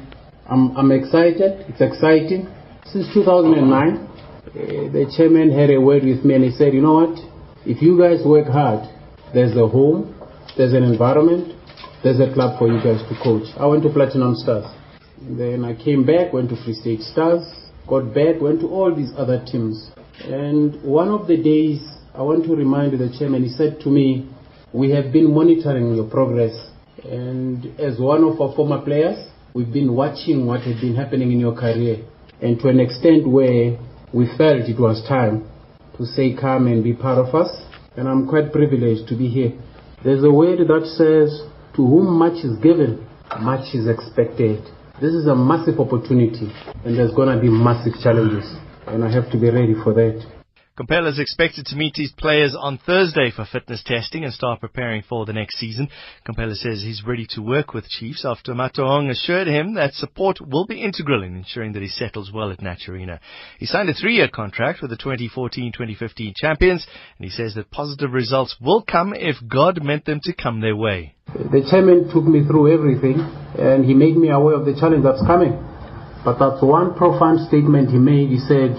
I'm, 0.51 0.77
I'm 0.77 0.91
excited. 0.91 1.65
It's 1.71 1.81
exciting. 1.81 2.49
Since 2.87 3.15
2009, 3.15 3.63
uh, 3.63 4.53
the 4.91 5.07
chairman 5.17 5.57
had 5.57 5.71
a 5.71 5.81
word 5.81 6.03
with 6.03 6.25
me 6.25 6.35
and 6.35 6.45
he 6.45 6.51
said, 6.51 6.75
you 6.75 6.83
know 6.83 6.95
what? 6.95 7.19
If 7.65 7.81
you 7.81 7.97
guys 7.97 8.27
work 8.27 8.49
hard, 8.49 8.89
there's 9.33 9.57
a 9.57 9.69
home, 9.69 10.13
there's 10.57 10.73
an 10.73 10.83
environment, 10.83 11.55
there's 12.03 12.19
a 12.19 12.33
club 12.35 12.59
for 12.59 12.67
you 12.67 12.83
guys 12.83 12.99
to 13.09 13.15
coach. 13.23 13.47
I 13.59 13.67
went 13.67 13.85
to 13.85 13.91
Platinum 13.91 14.35
Stars. 14.35 14.67
And 15.21 15.39
then 15.39 15.65
I 15.65 15.77
came 15.77 16.05
back, 16.05 16.33
went 16.33 16.51
to 16.51 16.57
Free 16.65 16.75
State 16.75 17.03
Stars, 17.03 17.47
got 17.87 18.13
back, 18.13 18.41
went 18.41 18.61
to 18.61 18.67
all 18.67 18.95
these 18.95 19.13
other 19.17 19.45
teams. 19.47 19.93
And 20.25 20.83
one 20.83 21.09
of 21.09 21.29
the 21.29 21.37
days, 21.37 21.81
I 22.13 22.23
want 22.23 22.45
to 22.45 22.57
remind 22.57 22.99
the 22.99 23.15
chairman, 23.17 23.45
he 23.45 23.51
said 23.51 23.79
to 23.85 23.89
me, 23.89 24.29
we 24.73 24.91
have 24.91 25.13
been 25.13 25.33
monitoring 25.33 25.95
your 25.95 26.09
progress 26.11 26.55
And 27.05 27.65
as 27.81 27.99
one 27.99 28.25
of 28.25 28.41
our 28.41 28.55
former 28.55 28.81
players, 28.83 29.19
we've 29.55 29.73
been 29.73 29.95
watching 29.95 30.47
what 30.47 30.61
had 30.63 30.81
been 30.81 30.95
happening 30.95 31.33
in 31.33 31.41
your 31.41 31.55
career. 31.55 32.05
And 32.41 32.59
to 32.61 32.69
an 32.69 32.81
extent 32.81 33.29
where 33.29 33.79
we 34.13 34.27
felt 34.37 34.69
it 34.69 34.79
was 34.79 35.05
time 35.09 35.49
to 35.99 36.07
say, 36.07 36.35
come 36.35 36.67
and 36.67 36.83
be 36.83 36.95
part 36.95 37.19
of 37.19 37.35
us. 37.35 37.51
And 37.97 38.09
I'm 38.09 38.29
quite 38.29 38.53
privileged 38.53 39.09
to 39.09 39.17
be 39.17 39.29
here. 39.29 39.53
There's 40.05 40.25
a 40.25 40.31
word 40.31 40.59
that 40.61 40.87
says, 40.97 41.47
to 41.77 41.87
whom 41.87 42.19
much 42.19 42.45
is 42.45 42.57
given, 42.63 43.07
much 43.41 43.75
is 43.75 43.87
expected. 43.87 44.65
This 45.01 45.13
is 45.15 45.27
a 45.27 45.35
massive 45.35 45.81
opportunity, 45.81 46.53
and 46.85 46.99
there's 46.99 47.13
going 47.15 47.35
to 47.35 47.41
be 47.41 47.49
massive 47.49 47.95
challenges, 48.03 48.45
and 48.87 49.05
I 49.05 49.11
have 49.13 49.31
to 49.33 49.39
be 49.39 49.51
ready 49.51 49.75
for 49.83 49.95
that. 49.95 50.40
Komphela 50.81 51.09
is 51.09 51.19
expected 51.19 51.67
to 51.67 51.77
meet 51.77 51.93
his 51.97 52.11
players 52.13 52.57
on 52.59 52.79
Thursday 52.79 53.31
for 53.31 53.45
fitness 53.45 53.83
testing 53.85 54.25
and 54.25 54.33
start 54.33 54.61
preparing 54.61 55.03
for 55.07 55.27
the 55.27 55.33
next 55.35 55.59
season. 55.59 55.91
Komphela 56.27 56.55
says 56.55 56.81
he's 56.81 57.05
ready 57.07 57.27
to 57.33 57.43
work 57.43 57.75
with 57.75 57.87
Chiefs 57.87 58.25
after 58.25 58.55
Motaung 58.55 59.11
assured 59.11 59.47
him 59.47 59.75
that 59.75 59.93
support 59.93 60.39
will 60.41 60.65
be 60.65 60.83
integral 60.83 61.23
in 61.23 61.37
ensuring 61.37 61.75
that 61.75 61.83
he 61.83 61.89
settles 61.89 62.33
well 62.33 62.51
at 62.51 62.61
Naturena. 62.61 63.19
He 63.59 63.67
signed 63.67 63.91
a 63.91 63.93
three-year 63.95 64.29
contract 64.29 64.81
with 64.81 64.91
the 64.91 64.97
2014-2015 64.97 66.35
champions, 66.35 66.87
and 67.19 67.27
he 67.27 67.31
says 67.31 67.55
that 67.57 67.71
positive 67.71 68.15
results 68.15 68.57
will 68.59 68.83
come 68.83 69.13
if 69.15 69.37
God 69.47 69.85
meant 69.85 70.07
them 70.07 70.21
to 70.23 70.33
come 70.33 70.63
their 70.63 70.77
way. 70.77 71.15
The 71.27 71.67
chairman 71.71 72.11
took 72.11 72.25
me 72.25 72.47
through 72.47 72.73
everything, 72.73 73.21
and 73.59 73.85
he 73.85 73.93
made 73.93 74.17
me 74.17 74.31
aware 74.31 74.55
of 74.55 74.65
the 74.65 74.73
challenge 74.81 75.05
that's 75.05 75.27
coming. 75.27 75.63
But 76.25 76.39
that's 76.39 76.63
one 76.63 76.95
profound 76.95 77.47
statement 77.49 77.91
he 77.91 77.99
made. 77.99 78.31
He 78.31 78.39
said, 78.39 78.77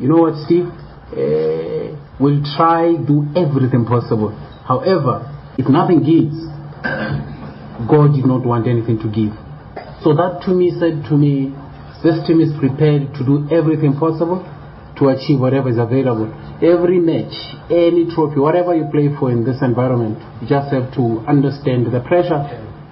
you 0.00 0.08
know 0.08 0.16
what, 0.16 0.46
Steve? 0.46 0.72
Uh, 1.12 1.96
will 2.18 2.42
try 2.56 2.96
do 2.96 3.28
everything 3.36 3.84
possible. 3.84 4.30
However, 4.66 5.28
if 5.58 5.68
nothing 5.68 6.02
gives, 6.02 6.36
God 7.88 8.14
did 8.14 8.24
not 8.24 8.44
want 8.44 8.66
anything 8.66 8.98
to 9.00 9.08
give. 9.08 9.36
So 10.02 10.14
that 10.16 10.42
to 10.46 10.50
me 10.50 10.72
said 10.80 11.04
to 11.08 11.14
me, 11.16 11.54
this 12.02 12.26
team 12.26 12.40
is 12.40 12.50
prepared 12.58 13.14
to 13.14 13.22
do 13.24 13.46
everything 13.52 13.94
possible 13.94 14.42
to 14.98 15.08
achieve 15.08 15.38
whatever 15.38 15.68
is 15.70 15.78
available. 15.78 16.30
Every 16.62 16.98
match, 16.98 17.32
any 17.70 18.10
trophy, 18.14 18.40
whatever 18.40 18.74
you 18.74 18.86
play 18.90 19.08
for 19.18 19.30
in 19.30 19.44
this 19.44 19.62
environment, 19.62 20.18
you 20.40 20.48
just 20.48 20.72
have 20.72 20.94
to 20.94 21.22
understand 21.26 21.86
the 21.86 22.00
pressure. 22.00 22.42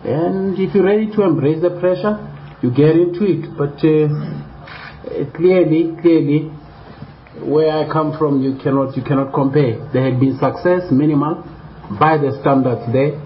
And 0.05 0.59
if 0.59 0.75
you're 0.75 0.85
ready 0.85 1.11
to 1.13 1.23
embrace 1.23 1.61
the 1.61 1.79
pressure, 1.79 2.19
you 2.63 2.71
get 2.71 2.97
into 2.97 3.25
it. 3.25 3.51
But 3.57 3.79
uh, 3.83 5.31
clearly, 5.37 5.97
clearly, 6.01 6.51
where 7.45 7.73
I 7.73 7.91
come 7.91 8.17
from, 8.19 8.43
you 8.43 8.59
cannot 8.63 8.97
you 8.97 9.03
cannot 9.03 9.33
compare. 9.33 9.91
There 9.93 10.05
had 10.05 10.21
been 10.21 10.39
success 10.39 10.91
minimal 10.91 11.43
by 11.99 12.19
the 12.19 12.39
standards 12.41 12.93
there, 12.93 13.19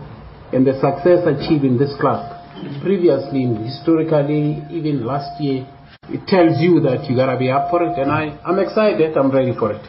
and 0.52 0.66
the 0.66 0.74
success 0.80 1.26
achieved 1.26 1.64
in 1.64 1.78
this 1.78 1.94
club 2.00 2.34
previously, 2.82 3.44
historically, 3.64 4.62
even 4.70 5.04
last 5.04 5.40
year, 5.40 5.66
it 6.08 6.26
tells 6.26 6.60
you 6.60 6.80
that 6.80 7.08
you 7.08 7.16
gotta 7.16 7.38
be 7.38 7.50
up 7.50 7.70
for 7.70 7.82
it, 7.82 7.98
and 7.98 8.10
I 8.10 8.38
I'm 8.44 8.58
excited. 8.58 9.16
I'm 9.16 9.30
ready 9.30 9.52
for 9.58 9.72
it. 9.72 9.82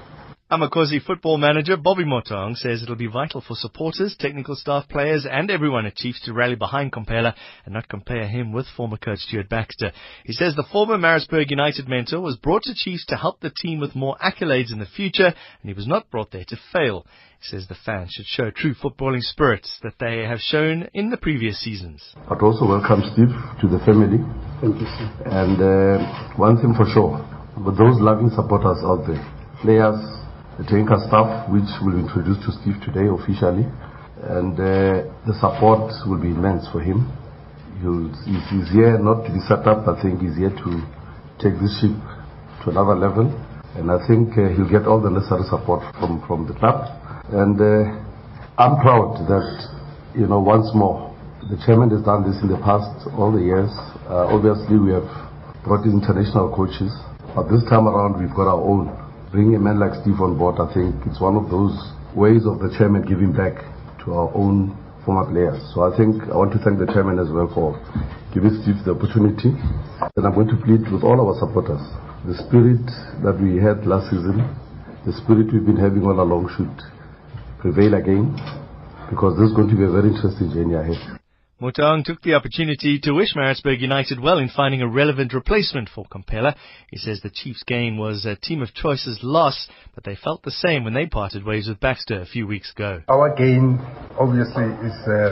Amakhosi 0.52 1.04
football 1.04 1.40
manager 1.40 1.76
Bobby 1.76 2.04
Motaung 2.04 2.56
says 2.56 2.84
it'll 2.84 2.96
be 2.96 3.08
vital 3.08 3.42
for 3.42 3.56
supporters, 3.56 4.16
technical 4.20 4.56
staff, 4.56 4.88
players 4.88 5.26
and 5.28 5.50
everyone 5.50 5.88
at 5.88 5.96
Chiefs 5.96 6.22
to 6.22 6.34
rally 6.34 6.54
behind 6.54 6.92
Komphela 6.92 7.34
and 7.66 7.74
not 7.74 7.90
compare 7.90 8.28
him 8.28 8.52
with 8.52 8.68
former 8.78 8.98
coach 8.98 9.18
Stuart 9.22 9.50
Baxter. 9.50 9.92
He 10.24 10.34
says 10.34 10.56
the 10.56 10.64
former 10.72 11.00
Maritzburg 11.00 11.50
United 11.50 11.90
mentor 11.90 12.22
was 12.22 12.38
brought 12.38 12.62
to 12.66 12.76
Chiefs 12.76 13.08
to 13.08 13.16
help 13.16 13.40
the 13.40 13.50
team 13.50 13.80
with 13.80 13.96
more 13.96 14.18
accolades 14.24 14.72
in 14.72 14.78
the 14.78 14.86
future 14.86 15.26
and 15.26 15.64
he 15.64 15.74
was 15.74 15.88
not 15.88 16.12
brought 16.12 16.30
there 16.30 16.46
to 16.48 16.60
fail. 16.72 17.08
He 17.40 17.48
says 17.48 17.66
the 17.68 17.76
fans 17.84 18.12
should 18.12 18.28
show 18.28 18.52
true 18.52 18.76
footballing 18.76 19.24
spirits 19.24 19.80
that 19.82 19.98
they 20.00 20.28
have 20.28 20.40
shown 20.42 20.88
in 20.94 21.10
the 21.10 21.18
previous 21.18 21.60
seasons. 21.60 22.04
But 22.30 22.44
also 22.44 22.68
welcome 22.68 23.02
Steve 23.14 23.34
to 23.62 23.68
the 23.68 23.84
family. 23.84 24.20
Thank 24.62 24.80
you, 24.80 24.86
sir. 24.86 25.10
And 25.26 25.58
uh, 25.58 26.38
one 26.38 26.62
thing 26.62 26.76
for 26.78 26.86
sure, 26.94 27.18
with 27.66 27.80
those 27.80 28.00
loving 28.00 28.30
supporters 28.30 28.84
out 28.84 29.08
there, 29.08 29.26
players, 29.64 29.98
the 30.58 30.64
Tenka 30.64 30.96
staff, 31.08 31.52
which 31.52 31.68
will 31.84 32.00
be 32.00 32.08
introduced 32.08 32.40
to 32.48 32.52
Steve 32.64 32.80
today 32.80 33.12
officially, 33.12 33.68
and 34.24 34.56
uh, 34.56 35.04
the 35.28 35.36
support 35.44 35.92
will 36.08 36.20
be 36.20 36.32
immense 36.32 36.64
for 36.72 36.80
him. 36.80 37.12
He's 37.84 38.72
here 38.72 38.96
not 38.98 39.28
to 39.28 39.32
be 39.36 39.44
set 39.52 39.68
up, 39.68 39.84
I 39.84 40.00
think 40.00 40.24
he's 40.24 40.40
here 40.40 40.56
to 40.56 40.70
take 41.44 41.60
this 41.60 41.76
ship 41.84 41.92
to 42.64 42.72
another 42.72 42.96
level, 42.96 43.28
and 43.76 43.92
I 43.92 44.00
think 44.08 44.32
uh, 44.40 44.56
he'll 44.56 44.72
get 44.72 44.88
all 44.88 45.04
the 45.04 45.12
necessary 45.12 45.44
support 45.52 45.84
from, 46.00 46.24
from 46.24 46.48
the 46.48 46.56
club. 46.56 46.88
And 47.36 47.60
uh, 47.60 47.92
I'm 48.56 48.80
proud 48.80 49.28
that, 49.28 49.48
you 50.16 50.28
know, 50.32 50.40
once 50.40 50.72
more, 50.72 51.12
the 51.52 51.60
chairman 51.68 51.92
has 51.92 52.02
done 52.08 52.24
this 52.24 52.40
in 52.40 52.48
the 52.48 52.58
past, 52.64 53.12
all 53.20 53.36
the 53.36 53.44
years. 53.44 53.70
Uh, 54.08 54.32
obviously, 54.32 54.80
we 54.80 54.96
have 54.96 55.06
brought 55.68 55.84
in 55.84 56.00
international 56.00 56.48
coaches, 56.56 56.96
but 57.36 57.52
this 57.52 57.62
time 57.68 57.92
around, 57.92 58.16
we've 58.16 58.34
got 58.34 58.48
our 58.48 58.64
own 58.64 58.88
bringing 59.36 59.56
a 59.56 59.60
man 59.60 59.84
like 59.84 59.92
Steve 60.00 60.24
on 60.24 60.40
board, 60.40 60.64
I 60.64 60.72
think 60.72 60.96
it's 61.12 61.20
one 61.20 61.36
of 61.36 61.52
those 61.52 61.76
ways 62.16 62.48
of 62.48 62.64
the 62.64 62.72
chairman 62.80 63.04
giving 63.04 63.36
back 63.36 63.60
to 64.08 64.16
our 64.16 64.32
own 64.32 64.72
former 65.04 65.28
players. 65.28 65.60
So 65.76 65.84
I 65.84 65.92
think 65.92 66.24
I 66.32 66.40
want 66.40 66.56
to 66.56 66.60
thank 66.64 66.80
the 66.80 66.88
chairman 66.88 67.20
as 67.20 67.28
well 67.28 67.52
for 67.52 67.76
giving 68.32 68.56
Steve 68.64 68.80
the 68.88 68.96
opportunity. 68.96 69.52
And 70.16 70.24
I'm 70.24 70.32
going 70.32 70.48
to 70.48 70.60
plead 70.64 70.88
with 70.88 71.04
all 71.04 71.20
our 71.20 71.36
supporters. 71.36 71.84
The 72.24 72.40
spirit 72.48 72.88
that 73.28 73.36
we 73.36 73.60
had 73.60 73.84
last 73.84 74.08
season, 74.08 74.40
the 75.04 75.12
spirit 75.20 75.52
we've 75.52 75.68
been 75.68 75.84
having 75.84 76.08
all 76.08 76.16
along 76.16 76.56
should 76.56 76.72
prevail 77.60 78.00
again 78.00 78.32
because 79.12 79.36
this 79.36 79.52
is 79.52 79.54
going 79.54 79.68
to 79.68 79.76
be 79.76 79.84
a 79.84 79.92
very 79.92 80.16
interesting 80.16 80.48
journey 80.48 80.80
ahead. 80.80 81.20
Motaung 81.62 82.04
took 82.04 82.22
the 82.22 82.34
opportunity 82.34 83.00
to 83.00 83.14
wish 83.14 83.34
Maritzburg 83.34 83.80
United 83.80 84.20
well 84.20 84.40
in 84.40 84.50
finding 84.50 84.82
a 84.82 84.88
relevant 84.90 85.34
replacement 85.34 85.88
for 85.88 86.04
Komphela. 86.06 86.54
He 86.92 86.98
says 86.98 87.22
the 87.22 87.30
Chiefs' 87.30 87.64
gain 87.64 87.98
was 87.98 88.26
a 88.26 88.36
team 88.36 88.62
of 88.62 88.74
choice's 88.74 89.20
loss, 89.24 89.70
but 89.94 90.04
they 90.04 90.18
felt 90.18 90.44
the 90.44 90.52
same 90.52 90.84
when 90.84 90.94
they 90.94 91.06
parted 91.06 91.46
ways 91.46 91.70
with 91.70 91.80
Baxter 91.80 92.20
a 92.20 92.26
few 92.26 92.46
weeks 92.46 92.74
ago. 92.74 93.04
Our 93.08 93.34
gain, 93.38 93.80
obviously, 94.20 94.66
is 94.84 95.00
uh, 95.08 95.32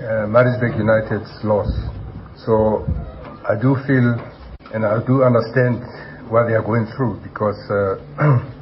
uh, 0.00 0.26
Maritzburg 0.26 0.78
United's 0.78 1.28
loss. 1.44 1.68
So 2.46 2.86
I 3.46 3.60
do 3.60 3.76
feel 3.86 4.16
and 4.72 4.86
I 4.86 5.04
do 5.06 5.22
understand 5.22 5.84
what 6.32 6.48
they 6.48 6.54
are 6.54 6.64
going 6.64 6.86
through 6.96 7.20
because 7.22 7.60
uh, 7.68 8.00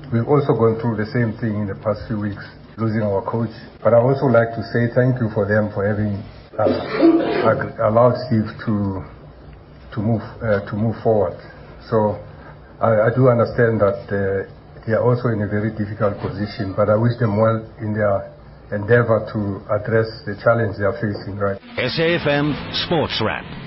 we've 0.12 0.26
also 0.26 0.58
gone 0.58 0.82
through 0.82 0.98
the 0.98 1.06
same 1.14 1.38
thing 1.38 1.54
in 1.62 1.66
the 1.68 1.78
past 1.78 2.02
few 2.08 2.18
weeks, 2.18 2.42
losing 2.76 3.02
our 3.02 3.22
coach. 3.22 3.54
But 3.78 3.94
I 3.94 4.02
also 4.02 4.26
like 4.26 4.50
to 4.58 4.62
say 4.74 4.90
thank 4.90 5.22
you 5.22 5.30
for 5.30 5.46
them 5.46 5.70
for 5.70 5.86
having 5.86 6.18
uh, 6.58 7.88
allowed 7.88 8.14
Steve 8.26 8.48
to 8.66 9.02
to 9.94 10.00
move 10.00 10.22
uh, 10.42 10.64
to 10.70 10.74
move 10.76 10.96
forward. 11.02 11.38
So 11.90 12.18
I, 12.80 13.08
I 13.08 13.10
do 13.14 13.28
understand 13.28 13.80
that 13.80 14.06
uh, 14.10 14.50
they 14.86 14.92
are 14.92 15.02
also 15.02 15.28
in 15.28 15.42
a 15.42 15.48
very 15.48 15.70
difficult 15.70 16.20
position, 16.20 16.74
but 16.76 16.90
I 16.90 16.96
wish 16.96 17.18
them 17.18 17.36
well 17.40 17.64
in 17.80 17.94
their 17.94 18.30
endeavor 18.72 19.24
to 19.32 19.62
address 19.72 20.08
the 20.26 20.36
challenge 20.42 20.76
they 20.78 20.84
are 20.84 20.98
facing. 21.00 21.38
Right. 21.38 21.60
SAFM 21.78 22.86
Sports 22.86 23.20
Wrap. 23.24 23.63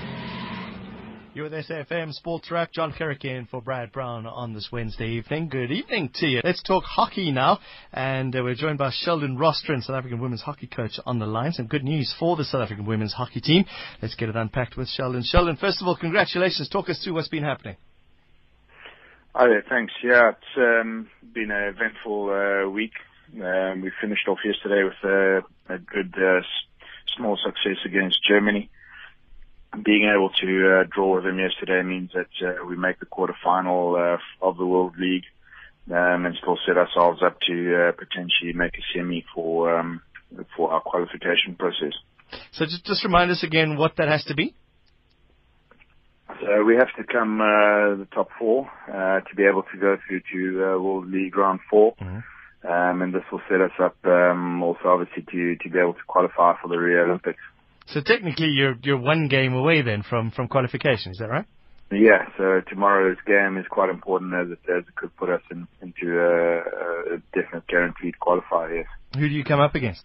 You're 1.38 1.52
with 1.52 1.68
SAFM 1.68 2.14
Sports 2.14 2.50
Wrap. 2.50 2.72
John 2.72 2.92
Kerrigan 2.98 3.48
for 3.52 3.62
Brad 3.62 3.92
Brown 3.92 4.26
on 4.26 4.56
this 4.56 4.70
Wednesday 4.72 5.10
evening. 5.10 5.50
Good 5.50 5.70
evening 5.70 6.10
to 6.16 6.26
you. 6.26 6.42
Let's 6.44 6.64
talk 6.64 6.84
hockey 6.84 7.32
now. 7.32 7.60
And 7.94 8.36
uh, 8.36 8.42
we're 8.42 8.56
joined 8.56 8.80
by 8.80 8.90
Sheldon 8.92 9.38
Rostron, 9.38 9.84
South 9.84 9.98
African 9.98 10.20
women's 10.20 10.42
hockey 10.42 10.66
coach 10.66 11.00
on 11.06 11.20
the 11.20 11.28
line. 11.28 11.52
Some 11.52 11.68
good 11.68 11.84
news 11.84 12.12
for 12.20 12.38
the 12.38 12.44
South 12.44 12.62
African 12.62 12.88
women's 12.88 13.14
hockey 13.14 13.40
team. 13.40 13.66
Let's 14.02 14.16
get 14.16 14.30
it 14.30 14.36
unpacked 14.36 14.78
with 14.78 14.88
Sheldon. 14.88 15.22
Sheldon, 15.24 15.58
first 15.58 15.80
of 15.80 15.88
all, 15.88 15.96
congratulations. 15.96 16.70
Talk 16.70 16.90
us 16.90 17.00
through 17.04 17.14
what's 17.14 17.28
been 17.28 17.44
happening. 17.44 17.76
Hi 19.36 19.46
there, 19.46 19.64
thanks. 19.70 19.94
Yeah, 20.04 20.32
it's 20.32 20.58
um, 20.58 21.08
been 21.36 21.52
an 21.52 21.76
eventful 21.76 22.32
uh, 22.32 22.68
week. 22.68 22.94
Um, 23.36 23.82
we 23.82 23.92
finished 24.02 24.28
off 24.28 24.40
yesterday 24.44 24.84
with 24.84 24.96
uh, 25.04 25.76
a 25.76 25.78
good 25.78 26.16
uh, 26.18 26.42
small 27.16 27.38
success 27.46 27.78
against 27.86 28.18
Germany 28.28 28.72
being 29.84 30.10
able 30.14 30.30
to 30.30 30.82
uh, 30.82 30.84
draw 30.90 31.16
with 31.16 31.24
them 31.26 31.40
yesterday 31.40 31.82
means 31.84 32.12
that 32.14 32.48
uh, 32.48 32.66
we 32.66 32.76
make 32.76 33.00
the 33.00 33.06
quarterfinal 33.06 34.16
uh, 34.16 34.18
of 34.42 34.58
the 34.58 34.66
World 34.66 34.94
League 34.98 35.26
um, 35.92 36.26
and 36.26 36.36
still 36.42 36.58
set 36.66 36.78
ourselves 36.78 37.22
up 37.24 37.40
to 37.42 37.76
uh, 37.76 37.92
potentially 37.92 38.54
make 38.54 38.74
a 38.76 38.82
semi 38.94 39.26
for 39.34 39.78
um, 39.78 40.02
for 40.56 40.72
our 40.72 40.82
qualification 40.82 41.56
process. 41.58 41.94
So 42.52 42.66
just, 42.66 42.86
just 42.86 43.04
remind 43.04 43.32
us 43.32 43.44
again 43.44 43.78
what 43.78 43.96
that 43.98 44.08
has 44.10 44.24
to 44.26 44.36
be. 44.36 44.54
So 46.42 46.64
we 46.66 46.76
have 46.76 46.94
to 46.98 47.04
come 47.12 47.40
uh, 47.40 47.96
the 47.96 48.08
top 48.14 48.30
four 48.38 48.70
uh, 48.90 49.22
to 49.22 49.36
be 49.36 49.44
able 49.46 49.64
to 49.64 49.78
go 49.80 49.98
through 50.06 50.22
to 50.34 50.64
uh, 50.76 50.80
World 50.80 51.10
League 51.10 51.36
round 51.38 51.62
4 51.70 51.96
Mhm. 52.02 52.24
um, 52.66 53.02
and 53.02 53.14
this 53.14 53.24
will 53.32 53.42
set 53.50 53.62
us 53.62 53.72
up 53.80 53.96
um, 54.06 54.62
also 54.62 54.90
obviously 54.90 55.24
to 55.24 55.56
to 55.56 55.70
be 55.70 55.80
able 55.80 55.94
to 55.94 56.04
qualify 56.06 56.54
for 56.62 56.68
the 56.68 56.78
Rio 56.78 57.06
Olympics. 57.06 57.40
So 57.88 58.02
technically, 58.02 58.48
you're 58.48 58.76
you're 58.84 59.00
one 59.00 59.28
game 59.28 59.54
away 59.54 59.82
then 59.82 60.04
from 60.04 60.32
from 60.32 60.48
qualification. 60.48 61.12
Is 61.12 61.20
that 61.20 61.30
right? 61.30 61.46
Yeah, 61.90 62.28
so 62.38 62.62
tomorrow's 62.68 63.18
game 63.26 63.58
is 63.58 63.66
quite 63.70 63.90
important 63.90 64.34
as 64.34 64.52
it, 64.52 64.60
as 64.70 64.84
it 64.86 64.96
could 64.96 65.16
put 65.16 65.30
us 65.30 65.42
in, 65.50 65.70
into 65.82 66.20
a, 66.20 67.16
a 67.16 67.18
definite 67.34 67.66
guaranteed 67.68 68.16
qualifier. 68.22 68.80
Yes. 68.80 68.88
Who 69.16 69.30
do 69.30 69.34
you 69.34 69.46
come 69.46 69.62
up 69.62 69.74
against? 69.74 70.04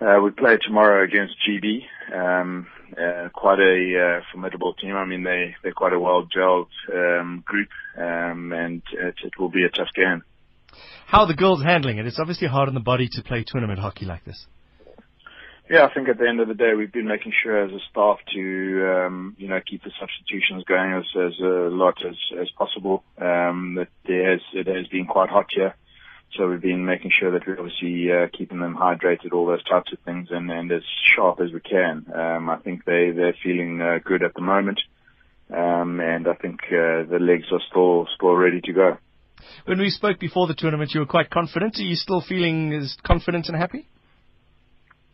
Uh, 0.00 0.20
we 0.22 0.30
play 0.30 0.56
tomorrow 0.62 1.02
against 1.02 1.34
GB. 1.42 1.80
Um, 2.14 2.68
uh, 2.96 3.28
quite 3.34 3.58
a 3.58 4.18
uh, 4.20 4.22
formidable 4.30 4.74
team. 4.74 4.94
I 4.94 5.04
mean, 5.04 5.24
they 5.24 5.56
they're 5.64 5.72
quite 5.72 5.92
a 5.92 5.98
well 5.98 6.26
gelled 6.26 6.68
um, 6.94 7.42
group, 7.44 7.68
um, 7.96 8.52
and 8.52 8.82
it, 8.92 9.16
it 9.24 9.32
will 9.36 9.48
be 9.48 9.64
a 9.64 9.68
tough 9.68 9.88
game. 9.96 10.22
How 11.06 11.22
are 11.22 11.26
the 11.26 11.34
girls 11.34 11.62
handling 11.62 11.98
it? 11.98 12.06
It's 12.06 12.20
obviously 12.20 12.46
hard 12.46 12.68
on 12.68 12.74
the 12.74 12.80
body 12.80 13.08
to 13.12 13.22
play 13.22 13.44
tournament 13.44 13.80
hockey 13.80 14.04
like 14.04 14.24
this. 14.24 14.46
Yeah, 15.70 15.84
I 15.84 15.92
think 15.92 16.08
at 16.08 16.16
the 16.18 16.26
end 16.26 16.40
of 16.40 16.48
the 16.48 16.54
day, 16.54 16.72
we've 16.74 16.92
been 16.92 17.06
making 17.06 17.32
sure 17.42 17.62
as 17.62 17.70
a 17.70 17.78
staff 17.90 18.18
to, 18.32 19.04
um, 19.04 19.36
you 19.38 19.48
know, 19.48 19.60
keep 19.64 19.84
the 19.84 19.90
substitutions 20.00 20.64
going 20.64 20.94
as, 20.94 21.04
as 21.14 21.38
a 21.40 21.68
lot 21.68 21.96
as, 22.06 22.16
as 22.40 22.48
possible. 22.56 23.04
Um, 23.20 23.74
that 23.76 23.88
there 24.06 24.32
has, 24.32 24.40
it 24.54 24.66
has 24.66 24.86
been 24.86 25.04
quite 25.04 25.28
hot 25.28 25.46
here. 25.50 25.74
So 26.36 26.48
we've 26.48 26.60
been 26.60 26.86
making 26.86 27.10
sure 27.18 27.32
that 27.32 27.46
we're 27.46 27.58
obviously 27.58 28.10
uh, 28.10 28.28
keeping 28.36 28.60
them 28.60 28.76
hydrated, 28.76 29.32
all 29.32 29.46
those 29.46 29.64
types 29.64 29.92
of 29.92 29.98
things, 30.06 30.28
and, 30.30 30.50
and 30.50 30.72
as 30.72 30.82
sharp 31.14 31.40
as 31.40 31.52
we 31.52 31.60
can. 31.60 32.06
Um, 32.14 32.48
I 32.48 32.56
think 32.56 32.86
they, 32.86 33.10
they're 33.14 33.36
feeling 33.42 33.80
uh, 33.82 33.98
good 34.02 34.22
at 34.22 34.34
the 34.34 34.42
moment. 34.42 34.80
Um, 35.54 36.00
and 36.00 36.28
I 36.28 36.34
think 36.34 36.60
uh, 36.64 37.04
the 37.10 37.18
legs 37.20 37.46
are 37.52 37.60
still, 37.70 38.06
still 38.14 38.34
ready 38.34 38.62
to 38.62 38.72
go. 38.72 38.98
When 39.66 39.78
we 39.78 39.90
spoke 39.90 40.18
before 40.18 40.46
the 40.46 40.54
tournament, 40.54 40.92
you 40.94 41.00
were 41.00 41.06
quite 41.06 41.28
confident. 41.28 41.76
Are 41.78 41.82
you 41.82 41.96
still 41.96 42.22
feeling 42.22 42.72
as 42.72 42.96
confident 43.04 43.48
and 43.48 43.56
happy? 43.56 43.86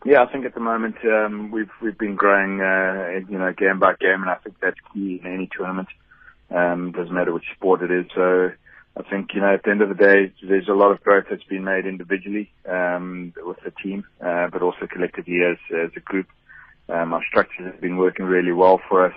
Yeah, 0.05 0.21
I 0.21 0.31
think 0.31 0.45
at 0.45 0.53
the 0.53 0.59
moment 0.59 0.97
um, 1.03 1.49
we've 1.49 1.71
we've 1.81 1.97
been 1.97 2.15
growing, 2.15 2.61
uh, 2.61 3.25
you 3.27 3.39
know, 3.39 3.51
game 3.53 3.79
by 3.79 3.95
game, 3.99 4.21
and 4.21 4.29
I 4.29 4.35
think 4.35 4.57
that's 4.61 4.77
key 4.93 5.19
in 5.23 5.33
any 5.33 5.49
tournament. 5.51 5.87
Um, 6.51 6.91
doesn't 6.91 7.13
matter 7.13 7.33
which 7.33 7.45
sport 7.55 7.81
it 7.81 7.89
is. 7.89 8.05
So 8.13 8.51
I 8.95 9.01
think 9.09 9.33
you 9.33 9.41
know, 9.41 9.55
at 9.55 9.63
the 9.63 9.71
end 9.71 9.81
of 9.81 9.89
the 9.89 9.95
day, 9.95 10.31
there's 10.47 10.69
a 10.69 10.73
lot 10.73 10.91
of 10.91 11.03
growth 11.03 11.25
that's 11.27 11.43
been 11.45 11.63
made 11.63 11.87
individually 11.87 12.51
um, 12.69 13.33
with 13.37 13.57
the 13.65 13.71
team, 13.71 14.05
uh, 14.23 14.47
but 14.53 14.61
also 14.61 14.85
collectively 14.85 15.39
as 15.41 15.57
as 15.75 15.89
a 15.97 16.01
group. 16.01 16.27
Um, 16.87 17.11
our 17.11 17.23
structures 17.27 17.65
have 17.65 17.81
been 17.81 17.97
working 17.97 18.25
really 18.25 18.51
well 18.51 18.79
for 18.87 19.07
us. 19.07 19.15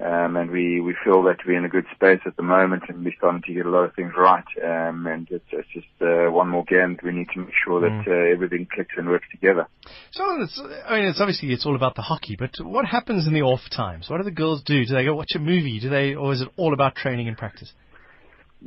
Um, 0.00 0.36
and 0.36 0.50
we, 0.50 0.80
we 0.80 0.96
feel 1.04 1.22
that 1.22 1.38
we're 1.46 1.56
in 1.56 1.64
a 1.64 1.68
good 1.68 1.86
space 1.94 2.20
at 2.26 2.36
the 2.36 2.42
moment 2.42 2.82
and 2.88 3.04
we're 3.04 3.14
starting 3.16 3.42
to 3.42 3.54
get 3.54 3.64
a 3.64 3.70
lot 3.70 3.84
of 3.84 3.94
things 3.94 4.12
right. 4.18 4.44
Um, 4.62 5.06
and 5.06 5.28
it's, 5.30 5.44
it's 5.52 5.68
just 5.72 5.86
uh, 6.02 6.30
one 6.32 6.48
more 6.48 6.64
game. 6.64 6.96
That 6.96 7.04
we 7.04 7.12
need 7.12 7.28
to 7.34 7.40
make 7.40 7.54
sure 7.64 7.80
that 7.80 8.04
mm. 8.04 8.08
uh, 8.08 8.32
everything 8.34 8.66
clicks 8.72 8.94
and 8.96 9.08
works 9.08 9.26
together. 9.30 9.68
So, 10.10 10.24
it's, 10.42 10.60
I 10.86 10.96
mean, 10.96 11.04
it's 11.06 11.20
obviously 11.20 11.52
it's 11.52 11.64
all 11.64 11.76
about 11.76 11.94
the 11.94 12.02
hockey, 12.02 12.36
but 12.36 12.50
what 12.60 12.86
happens 12.86 13.28
in 13.28 13.34
the 13.34 13.42
off 13.42 13.60
times? 13.70 14.10
What 14.10 14.18
do 14.18 14.24
the 14.24 14.32
girls 14.32 14.62
do? 14.64 14.84
Do 14.84 14.94
they 14.94 15.04
go 15.04 15.14
watch 15.14 15.32
a 15.36 15.38
movie? 15.38 15.78
Do 15.78 15.88
they, 15.90 16.14
or 16.14 16.32
is 16.32 16.40
it 16.40 16.48
all 16.56 16.74
about 16.74 16.96
training 16.96 17.28
and 17.28 17.38
practice? 17.38 17.72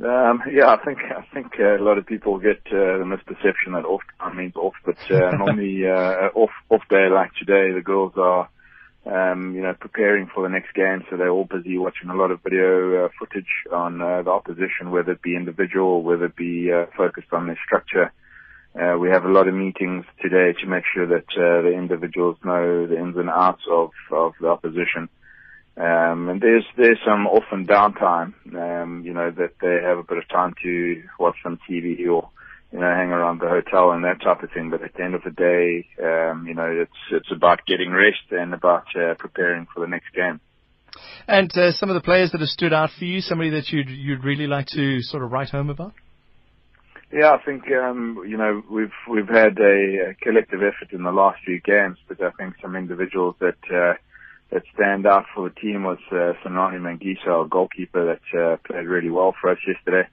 Um, 0.02 0.42
yeah, 0.52 0.68
I 0.68 0.84
think 0.84 0.98
I 1.10 1.26
think 1.34 1.54
uh, 1.58 1.76
a 1.76 1.82
lot 1.82 1.98
of 1.98 2.06
people 2.06 2.38
get 2.38 2.60
uh, 2.68 2.98
the 2.98 3.04
misperception 3.04 3.74
that 3.74 3.84
off 3.84 4.02
time 4.20 4.36
means 4.36 4.54
off, 4.54 4.74
but 4.86 4.96
uh, 5.10 5.32
normally 5.36 5.82
uh, 5.88 6.30
off 6.34 6.50
off 6.70 6.82
day 6.88 7.08
like 7.12 7.34
today, 7.34 7.72
the 7.74 7.82
girls 7.84 8.12
are 8.16 8.48
um, 9.08 9.54
you 9.54 9.62
know, 9.62 9.74
preparing 9.78 10.28
for 10.32 10.42
the 10.42 10.52
next 10.52 10.74
game. 10.74 11.04
So 11.08 11.16
they're 11.16 11.30
all 11.30 11.44
busy 11.44 11.78
watching 11.78 12.10
a 12.10 12.14
lot 12.14 12.30
of 12.30 12.42
video 12.42 13.04
uh, 13.04 13.08
footage 13.18 13.48
on 13.72 14.02
uh, 14.02 14.22
the 14.22 14.30
opposition, 14.30 14.90
whether 14.90 15.12
it 15.12 15.22
be 15.22 15.34
individual, 15.34 15.86
or 15.86 16.02
whether 16.02 16.26
it 16.26 16.36
be 16.36 16.70
uh, 16.70 16.86
focused 16.96 17.32
on 17.32 17.46
their 17.46 17.58
structure. 17.64 18.12
Uh, 18.78 18.98
we 18.98 19.08
have 19.08 19.24
a 19.24 19.32
lot 19.32 19.48
of 19.48 19.54
meetings 19.54 20.04
today 20.20 20.52
to 20.60 20.66
make 20.66 20.84
sure 20.92 21.06
that 21.06 21.26
uh, 21.36 21.62
the 21.62 21.72
individuals 21.74 22.36
know 22.44 22.86
the 22.86 22.98
ins 22.98 23.16
and 23.16 23.30
outs 23.30 23.62
of, 23.70 23.90
of 24.12 24.34
the 24.40 24.48
opposition. 24.48 25.08
Um, 25.76 26.28
and 26.28 26.40
there's 26.40 26.64
there's 26.76 26.98
some 27.06 27.26
often 27.26 27.66
downtime, 27.66 28.34
um, 28.54 29.04
you 29.04 29.14
know, 29.14 29.30
that 29.30 29.52
they 29.60 29.78
have 29.82 29.98
a 29.98 30.02
bit 30.02 30.18
of 30.18 30.28
time 30.28 30.54
to 30.62 31.02
watch 31.18 31.36
some 31.42 31.58
TV 31.68 32.08
or 32.08 32.30
you 32.72 32.80
know, 32.80 32.86
hang 32.86 33.10
around 33.10 33.40
the 33.40 33.48
hotel 33.48 33.92
and 33.92 34.04
that 34.04 34.20
type 34.22 34.42
of 34.42 34.50
thing. 34.50 34.70
But 34.70 34.82
at 34.82 34.94
the 34.94 35.02
end 35.02 35.14
of 35.14 35.22
the 35.22 35.30
day, 35.30 35.86
um, 36.02 36.46
you 36.46 36.54
know, 36.54 36.68
it's 36.68 36.92
it's 37.10 37.32
about 37.32 37.64
getting 37.66 37.92
rest 37.92 38.30
and 38.30 38.52
about 38.52 38.84
uh, 38.94 39.14
preparing 39.18 39.66
for 39.72 39.80
the 39.80 39.86
next 39.86 40.12
game. 40.14 40.40
And 41.26 41.50
uh, 41.56 41.72
some 41.72 41.90
of 41.90 41.94
the 41.94 42.00
players 42.00 42.32
that 42.32 42.40
have 42.40 42.48
stood 42.48 42.72
out 42.72 42.90
for 42.98 43.04
you, 43.04 43.20
somebody 43.20 43.50
that 43.50 43.70
you'd 43.70 43.88
you'd 43.88 44.24
really 44.24 44.46
like 44.46 44.66
to 44.68 45.00
sort 45.02 45.22
of 45.22 45.32
write 45.32 45.50
home 45.50 45.70
about. 45.70 45.94
Yeah, 47.10 47.32
I 47.32 47.42
think 47.42 47.64
um, 47.72 48.22
you 48.26 48.36
know 48.36 48.62
we've 48.70 48.92
we've 49.08 49.28
had 49.28 49.58
a, 49.58 50.10
a 50.10 50.14
collective 50.20 50.60
effort 50.62 50.92
in 50.92 51.04
the 51.04 51.12
last 51.12 51.38
few 51.44 51.60
games, 51.60 51.96
but 52.06 52.22
I 52.22 52.30
think 52.32 52.54
some 52.60 52.76
individuals 52.76 53.36
that 53.40 53.56
uh, 53.72 53.94
that 54.50 54.62
stand 54.74 55.06
out 55.06 55.24
for 55.34 55.48
the 55.48 55.54
team 55.54 55.84
was 55.84 55.98
uh, 56.10 56.32
Sanani 56.44 56.78
Mangisi, 56.80 57.26
our 57.26 57.46
goalkeeper, 57.46 58.14
that 58.14 58.38
uh, 58.38 58.56
played 58.66 58.86
really 58.86 59.10
well 59.10 59.34
for 59.40 59.50
us 59.50 59.58
yesterday 59.66 60.06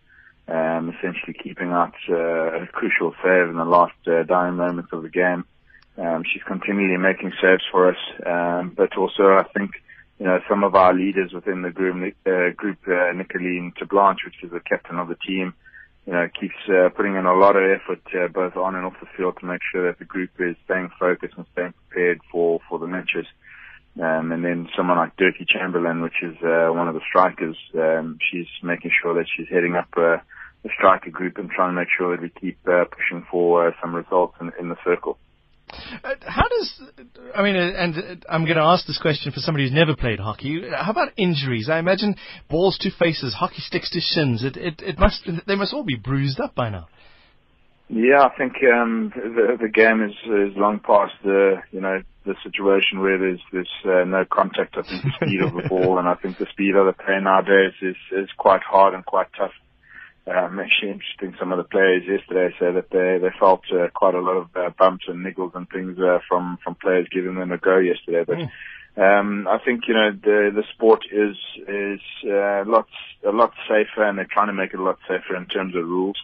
um, 0.48 0.94
essentially 0.98 1.34
keeping 1.34 1.72
out 1.72 1.96
uh, 2.10 2.64
a 2.64 2.68
crucial 2.68 3.14
save 3.24 3.50
in 3.50 3.58
the 3.58 3.66
last 3.66 3.96
uh, 4.08 4.24
dying 4.24 4.56
moments 4.56 4.92
of 4.94 5.04
the 5.04 5.10
game. 5.10 5.46
Um, 5.98 6.24
she's 6.32 6.44
continually 6.44 6.98
making 6.98 7.32
saves 7.42 7.64
for 7.72 7.90
us, 7.90 7.98
um, 8.26 8.74
but 8.76 8.98
also 8.98 9.38
I 9.38 9.44
think 9.56 9.72
you 10.20 10.26
know 10.26 10.40
some 10.50 10.64
of 10.64 10.76
our 10.76 10.94
leaders 10.94 11.32
within 11.34 11.62
the 11.62 11.72
group, 11.72 12.16
uh, 12.26 12.52
group 12.56 12.80
uh, 12.88 13.14
Nicoline 13.14 13.74
Blanche, 13.90 14.26
which 14.26 14.44
is 14.44 14.52
the 14.52 14.60
captain 14.60 15.00
of 15.00 15.08
the 15.08 15.16
team, 15.16 15.54
you 16.06 16.14
know, 16.14 16.28
keeps 16.40 16.56
uh, 16.70 16.90
putting 16.90 17.16
in 17.16 17.26
a 17.26 17.34
lot 17.34 17.56
of 17.56 17.64
effort 17.64 18.02
uh, 18.14 18.28
both 18.28 18.56
on 18.56 18.76
and 18.76 18.86
off 18.86 19.00
the 19.00 19.08
field 19.18 19.38
to 19.40 19.46
make 19.46 19.62
sure 19.72 19.88
that 19.88 19.98
the 19.98 20.06
group 20.06 20.30
is 20.40 20.56
staying 20.66 20.90
focused 21.00 21.34
and 21.38 21.46
staying 21.54 21.74
prepared 21.88 22.20
for 22.32 22.60
for 22.70 22.78
the 22.78 22.88
matches. 22.88 23.26
Um, 24.00 24.34
and 24.34 24.44
then 24.44 24.68
someone 24.76 24.98
like 24.98 25.16
Dirkie 25.16 25.48
Chamberlain, 25.48 26.02
which 26.02 26.22
is 26.22 26.36
uh, 26.44 26.68
one 26.74 26.90
of 26.90 26.96
the 26.96 27.02
strikers, 27.08 27.56
um, 27.76 28.18
she's 28.30 28.48
making 28.62 28.92
sure 29.02 29.14
that 29.16 29.26
she's 29.36 29.48
heading 29.50 29.76
up 29.76 29.88
uh, 29.96 30.18
the 30.66 30.72
striker 30.76 31.12
group 31.12 31.38
and 31.38 31.48
trying 31.52 31.70
to 31.70 31.80
make 31.80 31.88
sure 31.96 32.18
that 32.18 32.22
we 32.22 32.30
keep 32.42 32.58
uh, 32.68 32.86
pushing 32.86 33.24
for 33.30 33.68
uh, 33.68 33.72
some 33.80 33.94
results 33.94 34.36
in, 34.42 34.52
in 34.60 34.68
the 34.68 34.76
circle. 34.84 35.20
Uh, 36.04 36.16
how 36.22 36.48
does, 36.48 36.82
I 37.36 37.44
mean, 37.44 37.56
uh, 37.56 37.72
and 37.78 37.96
uh, 37.96 38.02
I'm 38.28 38.46
going 38.46 38.58
to 38.58 38.64
ask 38.64 38.88
this 38.88 38.98
question 38.98 39.32
for 39.32 39.42
somebody 39.42 39.66
who's 39.66 39.74
never 39.74 39.96
played 39.96 40.20
hockey. 40.20 40.64
How 40.76 40.92
about 40.92 41.10
injuries? 41.18 41.70
I 41.70 41.78
imagine 41.78 42.16
balls 42.50 42.80
to 42.80 42.90
faces, 42.90 43.36
hockey 43.36 43.60
sticks 43.62 43.92
to 43.92 44.00
shins. 44.00 44.44
It, 44.44 44.58
it, 44.58 44.82
it 44.82 44.98
must, 44.98 45.30
they 45.46 45.56
must 45.56 45.72
all 45.72 45.84
be 45.84 45.98
bruised 45.98 46.40
up 46.40 46.56
by 46.56 46.72
now. 46.72 46.88
Yeah, 47.88 48.24
I 48.24 48.36
think 48.36 48.54
um, 48.74 49.14
the, 49.14 49.58
the 49.62 49.70
game 49.70 50.02
is, 50.02 50.16
is 50.26 50.58
long 50.58 50.80
past 50.80 51.14
the 51.24 51.62
you 51.72 51.82
know 51.82 52.02
the 52.26 52.34
situation 52.42 53.00
where 53.00 53.20
there's 53.20 53.40
there's 53.54 53.70
uh, 53.86 54.04
no 54.06 54.26
contact. 54.26 54.76
I 54.76 54.82
think 54.82 55.04
the 55.04 55.12
speed 55.22 55.42
of 55.42 55.54
the 55.54 55.70
ball, 55.70 56.00
and 56.00 56.08
I 56.08 56.16
think 56.16 56.40
the 56.40 56.48
speed 56.52 56.76
of 56.76 56.88
the 56.88 56.94
play 56.94 57.20
nowadays 57.22 57.74
is 57.84 57.96
is 58.12 58.30
quite 58.38 58.64
hard 58.64 58.96
and 58.96 59.06
quite 59.06 59.28
tough. 59.38 59.52
Um, 60.28 60.60
actually 60.60 60.92
interesting. 60.92 61.36
Some 61.40 61.52
of 61.52 61.60
the 61.60 61.70
players 61.70 62.04
yesterday 62.08 62.54
said 62.58 62.76
that 62.76 62.90
they 62.90 63.20
they 63.22 63.34
felt 63.40 63.62
uh, 63.72 63.90
quite 63.94 64.16
a 64.16 64.22
lot 64.22 64.38
of 64.38 64.48
uh, 64.56 64.70
bumps 64.78 65.06
and 65.08 65.24
niggles 65.24 65.54
and 65.54 65.70
things 65.70 66.00
uh, 66.00 66.18
from 66.28 66.58
from 66.64 66.76
players 66.76 67.08
giving 67.12 67.36
them 67.36 67.52
a 67.52 67.60
go 67.60 67.78
yesterday. 67.78 68.24
But 68.26 68.38
mm. 68.38 68.50
um, 68.98 69.48
I 69.48 69.60
think 69.64 69.82
you 69.88 69.94
know 69.94 70.12
the 70.12 70.50
the 70.56 70.64
sport 70.74 71.06
is 71.12 71.38
is 71.68 72.02
uh, 72.26 72.64
lots 72.66 72.90
a 73.24 73.30
lot 73.30 73.54
safer, 73.70 74.04
and 74.04 74.18
they're 74.18 74.28
trying 74.30 74.48
to 74.48 74.54
make 74.54 74.74
it 74.74 74.80
a 74.80 74.84
lot 74.84 74.98
safer 75.08 75.36
in 75.36 75.46
terms 75.46 75.76
of 75.76 75.84
rules. 75.84 76.18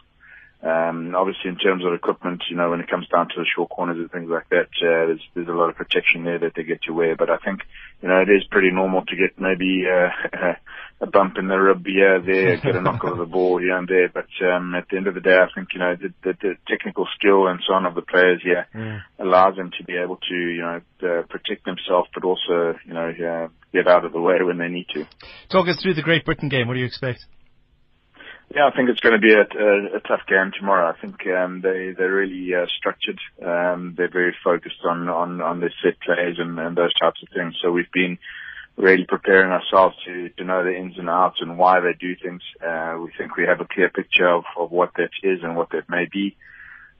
Um, 0.63 1.15
obviously, 1.15 1.49
in 1.49 1.57
terms 1.57 1.83
of 1.83 1.93
equipment, 1.93 2.43
you 2.49 2.55
know, 2.55 2.69
when 2.69 2.81
it 2.81 2.89
comes 2.89 3.07
down 3.07 3.29
to 3.29 3.35
the 3.37 3.45
short 3.55 3.69
corners 3.69 3.97
and 3.97 4.11
things 4.11 4.29
like 4.29 4.47
that, 4.49 4.69
uh, 4.81 5.09
there's 5.09 5.21
there's 5.33 5.47
a 5.47 5.53
lot 5.53 5.69
of 5.69 5.75
protection 5.75 6.23
there 6.23 6.37
that 6.37 6.53
they 6.55 6.63
get 6.63 6.83
to 6.83 6.93
wear. 6.93 7.15
But 7.15 7.31
I 7.31 7.37
think, 7.37 7.61
you 8.01 8.09
know, 8.09 8.21
it 8.21 8.29
is 8.29 8.43
pretty 8.49 8.69
normal 8.69 9.03
to 9.05 9.15
get 9.15 9.39
maybe 9.39 9.85
uh, 9.85 10.09
a 11.01 11.07
bump 11.07 11.37
in 11.37 11.47
the 11.47 11.57
rib 11.57 11.85
here, 11.85 12.21
there, 12.21 12.57
get 12.63 12.75
a 12.75 12.81
knock 12.81 13.03
of 13.03 13.17
the 13.17 13.25
ball 13.25 13.59
here 13.59 13.75
and 13.75 13.87
there. 13.87 14.09
But 14.09 14.27
um, 14.45 14.75
at 14.75 14.85
the 14.89 14.97
end 14.97 15.07
of 15.07 15.15
the 15.15 15.21
day, 15.21 15.35
I 15.35 15.47
think 15.53 15.69
you 15.73 15.79
know 15.79 15.95
the, 15.95 16.13
the, 16.23 16.37
the 16.41 16.53
technical 16.67 17.07
skill 17.15 17.47
and 17.47 17.59
so 17.67 17.73
on 17.73 17.85
of 17.85 17.95
the 17.95 18.01
players 18.01 18.41
here 18.43 18.67
mm. 18.73 19.01
allows 19.19 19.55
them 19.55 19.71
to 19.77 19.83
be 19.83 19.97
able 19.97 20.17
to, 20.17 20.35
you 20.35 20.61
know, 20.61 20.81
uh, 21.03 21.23
protect 21.23 21.65
themselves, 21.65 22.09
but 22.13 22.23
also, 22.23 22.77
you 22.85 22.93
know, 22.93 23.09
uh, 23.09 23.47
get 23.73 23.87
out 23.87 24.05
of 24.05 24.13
the 24.13 24.21
way 24.21 24.43
when 24.43 24.57
they 24.57 24.67
need 24.67 24.87
to. 24.93 25.05
Talk 25.49 25.67
us 25.67 25.81
through 25.81 25.95
the 25.95 26.03
Great 26.03 26.25
Britain 26.25 26.49
game. 26.49 26.67
What 26.67 26.75
do 26.75 26.79
you 26.79 26.85
expect? 26.85 27.25
Yeah, 28.53 28.67
I 28.67 28.75
think 28.75 28.89
it's 28.89 28.99
going 28.99 29.15
to 29.15 29.21
be 29.21 29.31
a, 29.31 29.47
a, 29.47 29.97
a 29.97 29.99
tough 30.01 30.27
game 30.27 30.51
tomorrow. 30.59 30.91
I 30.91 30.99
think 30.99 31.15
um, 31.27 31.61
they 31.61 31.93
they're 31.97 32.11
really 32.11 32.53
uh, 32.53 32.65
structured. 32.77 33.17
Um, 33.41 33.95
they're 33.95 34.11
very 34.11 34.35
focused 34.43 34.83
on 34.83 35.07
on 35.07 35.41
on 35.41 35.61
their 35.61 35.73
set 35.81 35.99
plays 36.01 36.35
and, 36.37 36.59
and 36.59 36.75
those 36.75 36.93
types 36.99 37.23
of 37.23 37.29
things. 37.33 37.55
So 37.61 37.71
we've 37.71 37.91
been 37.93 38.17
really 38.77 39.05
preparing 39.07 39.51
ourselves 39.51 39.95
to 40.05 40.29
to 40.37 40.43
know 40.43 40.63
the 40.63 40.75
ins 40.75 40.97
and 40.97 41.09
outs 41.09 41.37
and 41.41 41.57
why 41.57 41.79
they 41.79 41.93
do 41.99 42.15
things. 42.15 42.41
Uh, 42.65 42.97
we 43.01 43.11
think 43.17 43.35
we 43.35 43.45
have 43.45 43.61
a 43.61 43.67
clear 43.71 43.89
picture 43.89 44.27
of 44.27 44.43
of 44.57 44.71
what 44.71 44.91
that 44.97 45.11
is 45.23 45.39
and 45.43 45.55
what 45.55 45.69
that 45.71 45.89
may 45.89 46.07
be. 46.11 46.35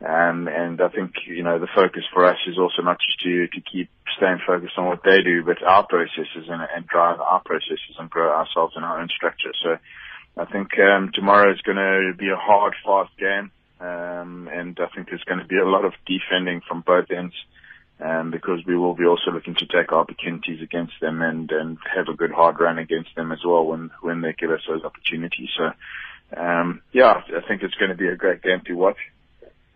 Um, 0.04 0.48
and 0.48 0.82
I 0.82 0.90
think, 0.90 1.14
you 1.28 1.44
know, 1.44 1.60
the 1.60 1.70
focus 1.76 2.02
for 2.12 2.26
us 2.26 2.38
is 2.48 2.58
also 2.58 2.82
not 2.82 2.98
just 2.98 3.22
to, 3.22 3.46
to 3.46 3.62
keep 3.62 3.88
staying 4.18 4.40
focused 4.48 4.74
on 4.76 4.88
what 4.88 5.04
they 5.06 5.22
do, 5.22 5.46
but 5.46 5.62
our 5.62 5.86
processes 5.86 6.50
and, 6.50 6.62
and 6.76 6.88
drive 6.88 7.20
our 7.20 7.40
processes 7.46 7.96
and 8.00 8.10
grow 8.10 8.34
ourselves 8.34 8.74
in 8.76 8.84
our 8.84 9.00
own 9.00 9.10
structure. 9.16 9.54
So, 9.64 9.78
I 10.38 10.46
think 10.46 10.70
um, 10.80 11.12
tomorrow 11.14 11.52
is 11.52 11.62
going 11.62 11.78
to 11.78 12.14
be 12.18 12.30
a 12.30 12.36
hard, 12.36 12.74
fast 12.86 13.12
game, 13.20 13.52
um, 13.80 14.50
and 14.52 14.78
I 14.80 14.88
think 14.96 15.10
there's 15.10 15.24
going 15.26 15.40
to 15.40 15.46
be 15.46 15.58
a 15.58 15.68
lot 15.68 15.86
of 15.86 15.94
defending 16.06 16.62
from 16.68 16.82
both 16.86 17.12
ends, 17.12 17.36
um, 18.02 18.32
because 18.32 18.60
we 18.66 18.78
will 18.78 18.96
be 18.96 19.06
also 19.06 19.32
looking 19.32 19.56
to 19.56 19.66
take 19.66 19.92
opportunities 19.92 20.62
against 20.62 20.94
them 21.02 21.22
and 21.22 21.52
and 21.52 21.78
have 21.96 22.08
a 22.08 22.16
good 22.16 22.32
hard 22.32 22.60
run 22.60 22.80
against 22.80 23.16
them 23.16 23.32
as 23.32 23.40
well 23.46 23.66
when 23.66 23.92
when 24.02 24.22
they 24.22 24.34
give 24.34 24.52
us 24.52 24.62
those 24.68 24.84
opportunities. 24.84 25.50
So, 25.58 25.72
um, 26.42 26.82
yeah, 26.92 27.22
I 27.28 27.48
think 27.48 27.62
it's 27.64 27.76
going 27.76 27.92
to 27.92 27.98
be 27.98 28.08
a 28.08 28.16
great 28.16 28.42
game 28.42 28.62
to 28.66 28.74
watch. 28.74 28.98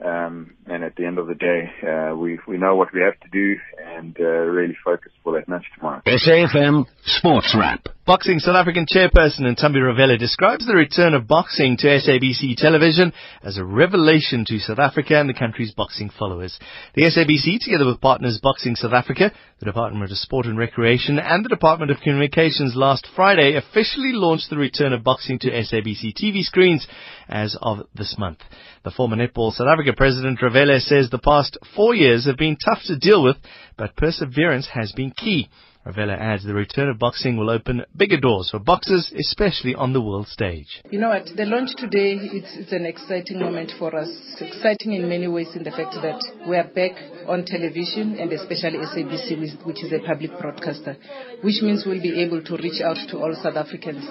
Um, 0.04 0.56
and 0.68 0.84
at 0.84 0.98
the 0.98 1.06
end 1.06 1.18
of 1.20 1.28
the 1.28 1.36
day, 1.36 1.72
uh, 1.88 2.16
we 2.16 2.38
we 2.46 2.58
know 2.58 2.76
what 2.76 2.94
we 2.94 3.00
have 3.00 3.18
to 3.22 3.30
do 3.32 3.56
and 3.82 4.16
uh, 4.20 4.24
really 4.24 4.76
focus 4.84 5.14
for 5.24 5.34
that 5.40 5.48
match 5.48 5.64
tomorrow. 5.78 6.02
SAFM 6.06 6.86
Sports 7.06 7.56
Wrap. 7.58 7.88
Boxing 8.06 8.38
South 8.40 8.56
African 8.56 8.86
chairperson 8.86 9.42
Nthambi 9.42 9.78
Ravele 9.78 10.20
describes 10.20 10.68
the 10.68 10.76
return 10.76 11.16
of 11.16 11.28
boxing 11.28 11.76
to 11.78 11.88
SABC 11.88 12.56
television 12.56 13.14
as 13.42 13.58
a 13.58 13.66
revelation 13.66 14.46
to 14.48 14.60
South 14.60 14.78
Africa 14.78 15.20
and 15.20 15.28
the 15.28 15.34
country's 15.34 15.72
boxing 15.72 16.12
followers. 16.20 16.60
The 16.94 17.04
SABC, 17.04 17.62
together 17.62 17.88
with 17.88 18.02
partners 18.02 18.40
Boxing 18.44 18.76
South 18.76 18.94
Africa, 18.94 19.32
the 19.60 19.66
Department 19.66 20.12
of 20.12 20.18
Sport 20.18 20.46
and 20.46 20.58
Recreation, 20.58 21.18
and 21.18 21.44
the 21.44 21.50
Department 21.50 21.90
of 21.90 22.02
Communications 22.02 22.76
last 22.76 23.08
Friday, 23.16 23.56
officially 23.56 24.12
launched 24.12 24.52
the 24.52 24.58
return 24.58 24.94
of 24.94 25.04
boxing 25.04 25.40
to 25.40 25.50
SABC 25.50 26.14
TV 26.14 26.44
screens 26.44 26.86
as 27.28 27.58
of 27.60 27.88
this 27.96 28.16
month. 28.20 28.40
The 28.86 28.91
former 28.91 29.15
Netball 29.15 29.52
South 29.52 29.65
Africa 29.67 29.93
president 29.98 30.39
Ravele 30.41 30.80
says 30.80 31.10
the 31.10 31.17
past 31.17 31.58
four 31.76 31.95
years 31.95 32.28
have 32.28 32.38
been 32.38 32.56
tough 32.56 32.84
to 32.84 32.95
deal 32.95 33.24
with, 33.24 33.36
but 33.78 33.95
perseverance 33.95 34.67
has 34.76 34.91
been 34.91 35.10
key. 35.10 35.50
Ravele 35.86 36.17
adds 36.17 36.43
the 36.43 36.56
return 36.56 36.89
of 36.89 36.98
boxing 36.98 37.38
will 37.38 37.52
open 37.52 37.86
bigger 37.95 38.19
doors 38.19 38.50
for 38.50 38.58
boxers, 38.58 39.13
especially 39.19 39.76
on 39.76 39.93
the 39.93 40.02
world 40.02 40.28
stage. 40.28 40.82
You 40.89 41.00
know 41.00 41.10
what? 41.10 41.30
The 41.38 41.45
launch 41.45 41.76
today, 41.78 42.17
it's, 42.17 42.58
it's 42.58 42.71
an 42.71 42.88
exciting 42.88 43.39
moment 43.39 43.71
for 43.78 43.95
us. 43.95 44.10
It's 44.10 44.41
exciting 44.41 44.93
in 44.93 45.08
many 45.08 45.28
ways 45.28 45.50
in 45.56 45.63
the 45.63 45.69
fact 45.69 45.93
that 46.02 46.26
we 46.50 46.58
are 46.58 46.65
back 46.65 46.98
on 47.28 47.45
television 47.45 48.17
and 48.17 48.34
especially 48.34 48.80
SABC, 48.82 49.63
which 49.63 49.84
is 49.84 49.93
a 49.93 50.00
public 50.00 50.32
broadcaster, 50.41 50.98
which 51.43 51.62
means 51.62 51.86
we'll 51.86 52.02
be 52.02 52.19
able 52.19 52.41
to 52.41 52.58
reach 52.58 52.82
out 52.82 52.98
to 53.10 53.19
all 53.19 53.38
South 53.38 53.56
Africans. 53.56 54.02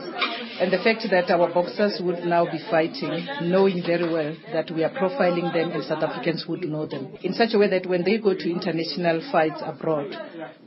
And 0.61 0.71
the 0.71 0.79
fact 0.79 1.03
that 1.11 1.27
our 1.35 1.53
boxers 1.53 1.99
would 2.01 2.23
now 2.23 2.45
be 2.45 2.63
fighting, 2.71 3.27
knowing 3.51 3.83
very 3.85 4.07
well 4.07 4.37
that 4.53 4.71
we 4.71 4.85
are 4.85 4.95
profiling 4.95 5.53
them 5.53 5.73
and 5.75 5.83
South 5.83 6.05
Africans 6.05 6.47
would 6.47 6.63
know 6.63 6.87
them, 6.87 7.19
in 7.25 7.35
such 7.35 7.51
a 7.53 7.59
way 7.59 7.69
that 7.71 7.87
when 7.87 8.05
they 8.05 8.19
go 8.19 8.33
to 8.33 8.47
international 8.47 9.27
fights 9.33 9.59
abroad, 9.59 10.15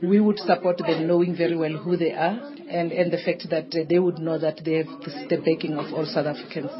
we 0.02 0.20
would 0.20 0.38
support 0.40 0.76
them 0.76 0.97
knowing 1.00 1.36
very 1.36 1.56
well 1.56 1.72
who 1.72 1.96
they 1.96 2.12
are 2.12 2.38
and, 2.68 2.92
and 2.92 3.12
the 3.12 3.18
fact 3.18 3.48
that 3.50 3.70
they 3.88 3.98
would 3.98 4.18
know 4.18 4.38
that 4.38 4.60
they 4.64 4.74
have 4.74 4.86
the, 4.86 5.26
the 5.30 5.36
backing 5.38 5.74
of 5.74 5.92
all 5.92 6.04
South 6.06 6.26
Africans. 6.26 6.70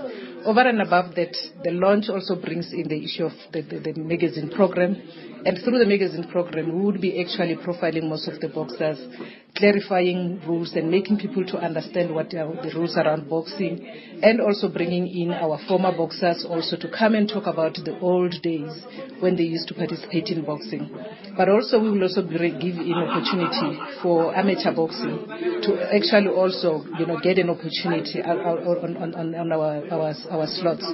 Over 0.44 0.61
and 0.61 0.81
above 0.81 1.14
that, 1.16 1.37
the 1.64 1.70
launch 1.70 2.09
also 2.09 2.37
brings 2.40 2.72
in 2.72 2.88
the 2.88 3.04
issue 3.04 3.24
of 3.24 3.33
the, 3.52 3.62
the, 3.62 3.92
the 3.92 4.00
magazine 4.00 4.50
program. 4.50 4.96
And 5.44 5.59
through 5.62 5.79
the 5.79 5.87
magazine 5.87 6.27
program, 6.31 6.74
we 6.74 6.85
would 6.85 7.01
be 7.01 7.22
actually 7.22 7.57
profiling 7.57 8.09
most 8.09 8.27
of 8.29 8.40
the 8.40 8.48
boxers, 8.48 8.98
clarifying 9.57 10.40
rules 10.46 10.72
and 10.74 10.90
making 10.90 11.18
people 11.18 11.44
to 11.46 11.59
understand 11.59 12.14
what 12.14 12.35
are 12.35 12.53
the 12.62 12.72
rules 12.74 12.96
around 12.96 13.29
boxing, 13.29 13.87
and 14.22 14.40
also 14.40 14.68
bringing 14.68 15.07
in 15.07 15.33
our 15.33 15.59
former 15.68 15.96
boxers 15.96 16.44
also 16.48 16.77
to 16.77 16.88
come 16.90 17.14
and 17.14 17.29
talk 17.29 17.46
about 17.46 17.74
the 17.74 17.98
old 18.01 18.35
days 18.42 18.72
when 19.20 19.37
they 19.37 19.44
used 19.44 19.68
to 19.68 19.74
participate 19.74 20.29
in 20.29 20.44
boxing. 20.44 20.90
But 21.37 21.48
also 21.48 21.81
we 21.81 21.90
will 21.90 22.03
also 22.03 22.22
give 22.22 22.42
an 22.42 22.94
opportunity 22.94 23.79
for 24.03 24.35
amateur 24.35 24.74
boxing 24.74 25.22
to 25.62 25.94
actually 25.94 26.35
also, 26.35 26.85
you 26.98 27.07
know, 27.07 27.20
get 27.20 27.38
an 27.38 27.51
opportunity 27.51 28.20
uh, 28.22 28.35
uh, 28.35 28.83
on, 28.83 28.96
on, 28.96 29.14
on, 29.14 29.35
on 29.35 29.53
our, 29.53 29.87
our, 29.92 30.14
our 30.31 30.46
slots. 30.46 30.85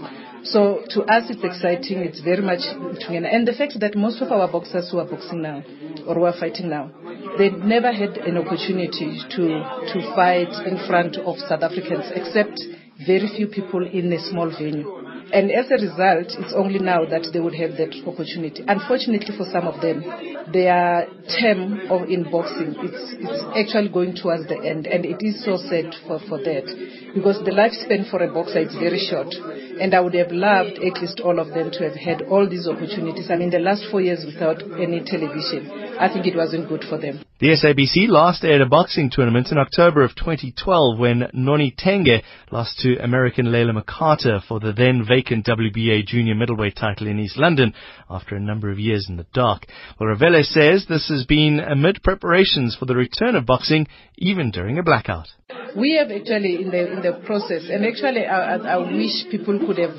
So 0.44 0.84
to 0.90 1.02
us 1.04 1.24
it's 1.30 1.42
exciting, 1.42 1.98
it's 2.00 2.20
very 2.20 2.42
much 2.42 2.60
and 2.60 3.48
the 3.48 3.54
fact 3.56 3.80
that 3.80 3.96
most 3.96 4.20
of 4.20 4.30
our 4.30 4.46
boxers 4.50 4.90
who 4.90 4.98
are 4.98 5.06
boxing 5.06 5.42
now 5.42 5.62
or 6.06 6.14
who 6.14 6.24
are 6.24 6.38
fighting 6.38 6.68
now, 6.68 6.90
they 7.38 7.50
never 7.50 7.90
had 7.92 8.18
an 8.18 8.36
opportunity 8.36 9.20
to, 9.30 9.44
to 9.92 10.12
fight 10.14 10.52
in 10.66 10.76
front 10.86 11.16
of 11.16 11.38
South 11.48 11.62
Africans 11.62 12.12
except 12.14 12.60
very 13.06 13.28
few 13.36 13.48
people 13.48 13.86
in 13.86 14.12
a 14.12 14.20
small 14.30 14.50
venue. 14.50 15.03
And 15.32 15.50
as 15.50 15.70
a 15.70 15.80
result, 15.80 16.28
it's 16.36 16.54
only 16.54 16.78
now 16.78 17.04
that 17.06 17.26
they 17.32 17.40
would 17.40 17.54
have 17.54 17.76
that 17.80 17.94
opportunity. 18.06 18.64
Unfortunately 18.66 19.32
for 19.36 19.46
some 19.50 19.66
of 19.66 19.80
them, 19.80 20.04
their 20.52 21.08
term 21.40 21.90
of 21.90 22.08
in 22.08 22.28
boxing, 22.30 22.76
it's, 22.84 23.04
it's 23.18 23.42
actually 23.56 23.88
going 23.88 24.14
towards 24.14 24.46
the 24.48 24.58
end. 24.58 24.86
And 24.86 25.04
it 25.04 25.24
is 25.24 25.44
so 25.44 25.56
sad 25.56 25.94
for, 26.06 26.20
for 26.28 26.38
that. 26.44 26.66
Because 27.14 27.40
the 27.44 27.54
lifespan 27.54 28.10
for 28.10 28.22
a 28.22 28.28
boxer 28.32 28.68
is 28.68 28.74
very 28.74 29.00
short. 29.00 29.32
And 29.80 29.94
I 29.94 30.00
would 30.00 30.14
have 30.14 30.30
loved 30.30 30.78
at 30.78 31.00
least 31.00 31.20
all 31.20 31.40
of 31.40 31.48
them 31.54 31.70
to 31.72 31.80
have 31.88 31.96
had 31.96 32.22
all 32.28 32.48
these 32.48 32.68
opportunities. 32.68 33.30
I 33.30 33.36
mean, 33.36 33.50
the 33.50 33.64
last 33.64 33.84
four 33.90 34.02
years 34.02 34.22
without 34.26 34.62
any 34.78 35.02
television, 35.02 35.96
I 35.98 36.12
think 36.12 36.26
it 36.26 36.36
wasn't 36.36 36.68
good 36.68 36.84
for 36.88 36.98
them. 36.98 37.24
The 37.44 37.50
SABC 37.50 38.08
last 38.08 38.42
aired 38.42 38.62
a 38.62 38.66
boxing 38.66 39.10
tournament 39.10 39.48
in 39.52 39.58
October 39.58 40.02
of 40.02 40.16
2012 40.16 40.98
when 40.98 41.28
Noni 41.34 41.74
Tenge 41.76 42.22
lost 42.50 42.78
to 42.78 42.96
American 43.04 43.48
Layla 43.48 43.78
McCarter 43.78 44.42
for 44.48 44.60
the 44.60 44.72
then 44.72 45.04
vacant 45.06 45.44
WBA 45.44 46.06
junior 46.06 46.34
middleweight 46.34 46.74
title 46.74 47.06
in 47.06 47.18
East 47.18 47.36
London 47.36 47.74
after 48.08 48.34
a 48.34 48.40
number 48.40 48.70
of 48.70 48.78
years 48.78 49.08
in 49.10 49.18
the 49.18 49.26
dark. 49.34 49.66
Well, 50.00 50.16
says 50.42 50.86
this 50.88 51.10
has 51.10 51.26
been 51.26 51.60
amid 51.60 52.02
preparations 52.02 52.76
for 52.78 52.86
the 52.86 52.96
return 52.96 53.36
of 53.36 53.44
boxing 53.44 53.88
even 54.16 54.50
during 54.50 54.78
a 54.78 54.82
blackout. 54.82 55.28
We 55.76 55.98
have 55.98 56.10
actually 56.10 56.62
in 56.62 56.70
the 56.70 56.92
in 56.92 57.02
the 57.02 57.20
process, 57.26 57.68
and 57.70 57.84
actually 57.84 58.24
I, 58.24 58.56
I 58.56 58.76
wish 58.90 59.30
people 59.30 59.58
could 59.58 59.76
have 59.76 59.94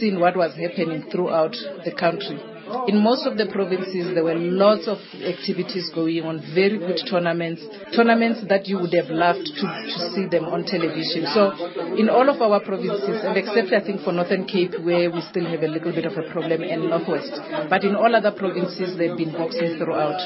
seen 0.00 0.18
what 0.18 0.36
was 0.36 0.56
happening 0.56 1.08
throughout 1.12 1.52
the 1.84 1.92
country 1.92 2.40
in 2.88 3.02
most 3.02 3.26
of 3.26 3.36
the 3.36 3.46
provinces, 3.46 4.14
there 4.14 4.24
were 4.24 4.38
lots 4.38 4.86
of 4.86 4.98
activities 5.22 5.90
going 5.94 6.22
on, 6.22 6.40
very 6.54 6.78
good 6.78 7.00
tournaments, 7.10 7.62
tournaments 7.94 8.40
that 8.48 8.66
you 8.66 8.78
would 8.78 8.94
have 8.94 9.10
loved 9.10 9.44
to, 9.44 9.66
to 9.66 9.98
see 10.14 10.26
them 10.30 10.46
on 10.46 10.64
television. 10.64 11.26
So, 11.34 11.52
in 11.98 12.08
all 12.08 12.28
of 12.30 12.40
our 12.40 12.60
provinces, 12.62 13.22
except 13.34 13.74
I 13.74 13.84
think 13.84 14.02
for 14.02 14.12
Northern 14.12 14.46
Cape, 14.46 14.78
where 14.82 15.10
we 15.10 15.20
still 15.30 15.46
have 15.46 15.62
a 15.62 15.70
little 15.70 15.92
bit 15.92 16.06
of 16.06 16.14
a 16.14 16.30
problem, 16.30 16.62
and 16.62 16.88
Northwest, 16.88 17.34
but 17.68 17.84
in 17.84 17.94
all 17.94 18.14
other 18.14 18.32
provinces, 18.32 18.96
they've 18.96 19.16
been 19.16 19.32
boxing 19.32 19.78
throughout. 19.78 20.20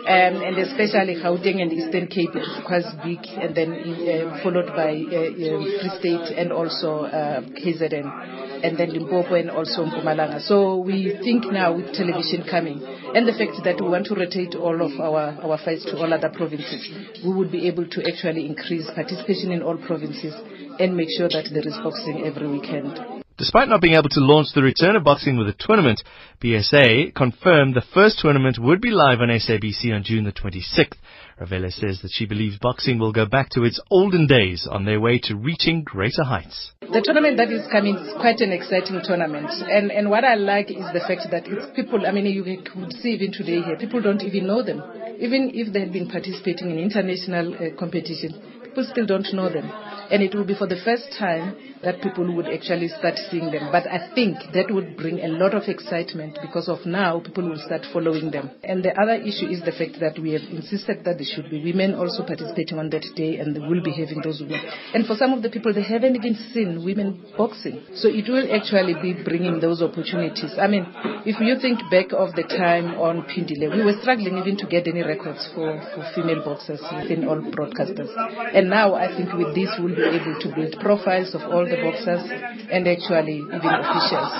Um, 0.00 0.40
and 0.40 0.58
especially 0.58 1.16
Gauteng 1.16 1.60
and 1.60 1.72
Eastern 1.72 2.06
Cape, 2.08 2.34
it 2.34 2.44
was 2.44 2.60
quite 2.66 2.88
big, 3.04 3.20
and 3.40 3.54
then 3.54 3.72
uh, 3.72 4.42
followed 4.42 4.68
by 4.76 4.96
uh, 4.96 5.32
uh, 5.32 5.64
Free 5.80 5.92
State 5.98 6.36
and 6.36 6.52
also 6.52 7.04
uh, 7.08 7.40
KZN 7.56 8.49
and 8.62 8.78
then 8.78 8.92
Limpopo 8.92 9.34
and 9.34 9.50
also 9.50 9.84
Mpumalanga. 9.84 10.40
So 10.40 10.76
we 10.76 11.18
think 11.22 11.46
now 11.46 11.76
with 11.76 11.92
television 11.92 12.44
coming 12.48 12.82
and 13.14 13.26
the 13.26 13.32
fact 13.32 13.62
that 13.64 13.80
we 13.80 13.88
want 13.88 14.06
to 14.06 14.14
rotate 14.14 14.54
all 14.54 14.80
of 14.80 14.98
our, 15.00 15.36
our 15.42 15.58
fights 15.58 15.84
to 15.86 15.98
all 15.98 16.12
other 16.12 16.30
provinces, 16.30 16.88
we 17.24 17.32
would 17.32 17.50
be 17.50 17.66
able 17.66 17.86
to 17.86 18.02
actually 18.06 18.46
increase 18.46 18.88
participation 18.94 19.52
in 19.52 19.62
all 19.62 19.76
provinces 19.76 20.34
and 20.78 20.96
make 20.96 21.08
sure 21.16 21.28
that 21.28 21.48
there 21.52 21.66
is 21.66 21.76
boxing 21.82 22.24
every 22.24 22.48
weekend. 22.48 23.19
Despite 23.40 23.70
not 23.70 23.80
being 23.80 23.94
able 23.94 24.10
to 24.10 24.20
launch 24.20 24.48
the 24.54 24.62
return 24.62 24.96
of 24.96 25.04
boxing 25.04 25.38
with 25.38 25.48
a 25.48 25.54
tournament, 25.58 26.02
BSA 26.44 27.14
confirmed 27.14 27.72
the 27.72 27.80
first 27.94 28.18
tournament 28.18 28.58
would 28.58 28.82
be 28.82 28.90
live 28.90 29.22
on 29.22 29.28
SABC 29.28 29.94
on 29.94 30.04
June 30.04 30.24
the 30.24 30.32
26th. 30.32 30.98
Ravele 31.40 31.72
says 31.72 32.02
that 32.02 32.10
she 32.12 32.26
believes 32.26 32.58
boxing 32.58 32.98
will 32.98 33.12
go 33.12 33.24
back 33.24 33.48
to 33.52 33.64
its 33.64 33.80
olden 33.90 34.26
days 34.26 34.68
on 34.70 34.84
their 34.84 35.00
way 35.00 35.18
to 35.22 35.36
reaching 35.36 35.84
greater 35.84 36.22
heights. 36.22 36.72
The 36.82 37.00
tournament 37.00 37.38
that 37.38 37.50
is 37.50 37.66
coming 37.72 37.96
is 37.96 38.12
quite 38.20 38.40
an 38.40 38.52
exciting 38.52 39.00
tournament. 39.02 39.48
And, 39.48 39.90
and 39.90 40.10
what 40.10 40.22
I 40.22 40.34
like 40.34 40.70
is 40.70 40.84
the 40.92 41.00
fact 41.00 41.30
that 41.30 41.44
it's 41.46 41.74
people, 41.74 42.06
I 42.06 42.12
mean, 42.12 42.26
you 42.26 42.44
could 42.44 42.92
see 43.00 43.12
even 43.12 43.32
today 43.32 43.62
here, 43.62 43.78
people 43.78 44.02
don't 44.02 44.20
even 44.22 44.46
know 44.46 44.62
them. 44.62 44.82
Even 45.18 45.52
if 45.54 45.72
they 45.72 45.80
have 45.80 45.94
been 45.94 46.10
participating 46.10 46.72
in 46.72 46.78
international 46.78 47.54
uh, 47.54 47.74
competition, 47.78 48.36
people 48.64 48.84
still 48.84 49.06
don't 49.06 49.32
know 49.32 49.48
them. 49.48 49.72
And 50.10 50.22
it 50.22 50.34
will 50.34 50.44
be 50.44 50.54
for 50.54 50.66
the 50.66 50.80
first 50.84 51.06
time 51.18 51.56
that 51.82 52.02
people 52.02 52.26
would 52.36 52.46
actually 52.46 52.88
start 52.88 53.16
seeing 53.30 53.50
them. 53.50 53.70
But 53.72 53.86
I 53.86 54.12
think 54.14 54.36
that 54.52 54.70
would 54.70 54.96
bring 54.96 55.20
a 55.20 55.28
lot 55.28 55.54
of 55.54 55.64
excitement 55.68 56.38
because 56.42 56.68
of 56.68 56.84
now 56.84 57.20
people 57.20 57.48
will 57.48 57.62
start 57.64 57.86
following 57.92 58.30
them. 58.30 58.50
And 58.62 58.84
the 58.84 58.92
other 59.00 59.14
issue 59.14 59.48
is 59.48 59.64
the 59.64 59.72
fact 59.72 60.00
that 60.00 60.20
we 60.20 60.32
have 60.32 60.44
insisted 60.50 61.04
that 61.04 61.16
there 61.16 61.30
should 61.30 61.48
be 61.48 61.64
women 61.64 61.94
also 61.94 62.26
participating 62.26 62.78
on 62.78 62.90
that 62.90 63.06
day 63.16 63.38
and 63.38 63.56
they 63.56 63.60
will 63.60 63.82
be 63.82 63.92
having 63.92 64.20
those 64.22 64.40
women. 64.40 64.60
And 64.92 65.06
for 65.06 65.16
some 65.16 65.32
of 65.32 65.42
the 65.42 65.48
people, 65.48 65.72
they 65.72 65.82
haven't 65.82 66.16
even 66.16 66.36
seen 66.52 66.84
women 66.84 67.24
boxing. 67.36 67.80
So 67.94 68.08
it 68.08 68.28
will 68.28 68.44
actually 68.52 68.94
be 69.00 69.16
bringing 69.24 69.60
those 69.60 69.80
opportunities. 69.80 70.52
I 70.60 70.66
mean, 70.66 70.84
if 71.24 71.40
you 71.40 71.56
think 71.60 71.80
back 71.90 72.12
of 72.12 72.36
the 72.36 72.44
time 72.44 73.00
on 73.00 73.24
Pindile, 73.24 73.72
we 73.72 73.84
were 73.84 73.96
struggling 74.00 74.36
even 74.36 74.56
to 74.58 74.66
get 74.66 74.86
any 74.86 75.02
records 75.02 75.48
for, 75.54 75.80
for 75.94 76.04
female 76.14 76.44
boxers 76.44 76.80
within 76.92 77.24
all 77.24 77.40
broadcasters. 77.40 78.12
And 78.52 78.68
now 78.68 78.94
I 78.94 79.08
think 79.16 79.32
with 79.32 79.54
this 79.54 79.72
we'll 79.80 79.96
be 80.00 80.16
able 80.16 80.40
to 80.40 80.48
build 80.56 80.72
profiles 80.80 81.34
of 81.34 81.42
all 81.42 81.64
the 81.68 81.76
boxers 81.76 82.24
and 82.72 82.88
actually 82.88 83.44
even 83.44 83.72
officials. 83.84 84.32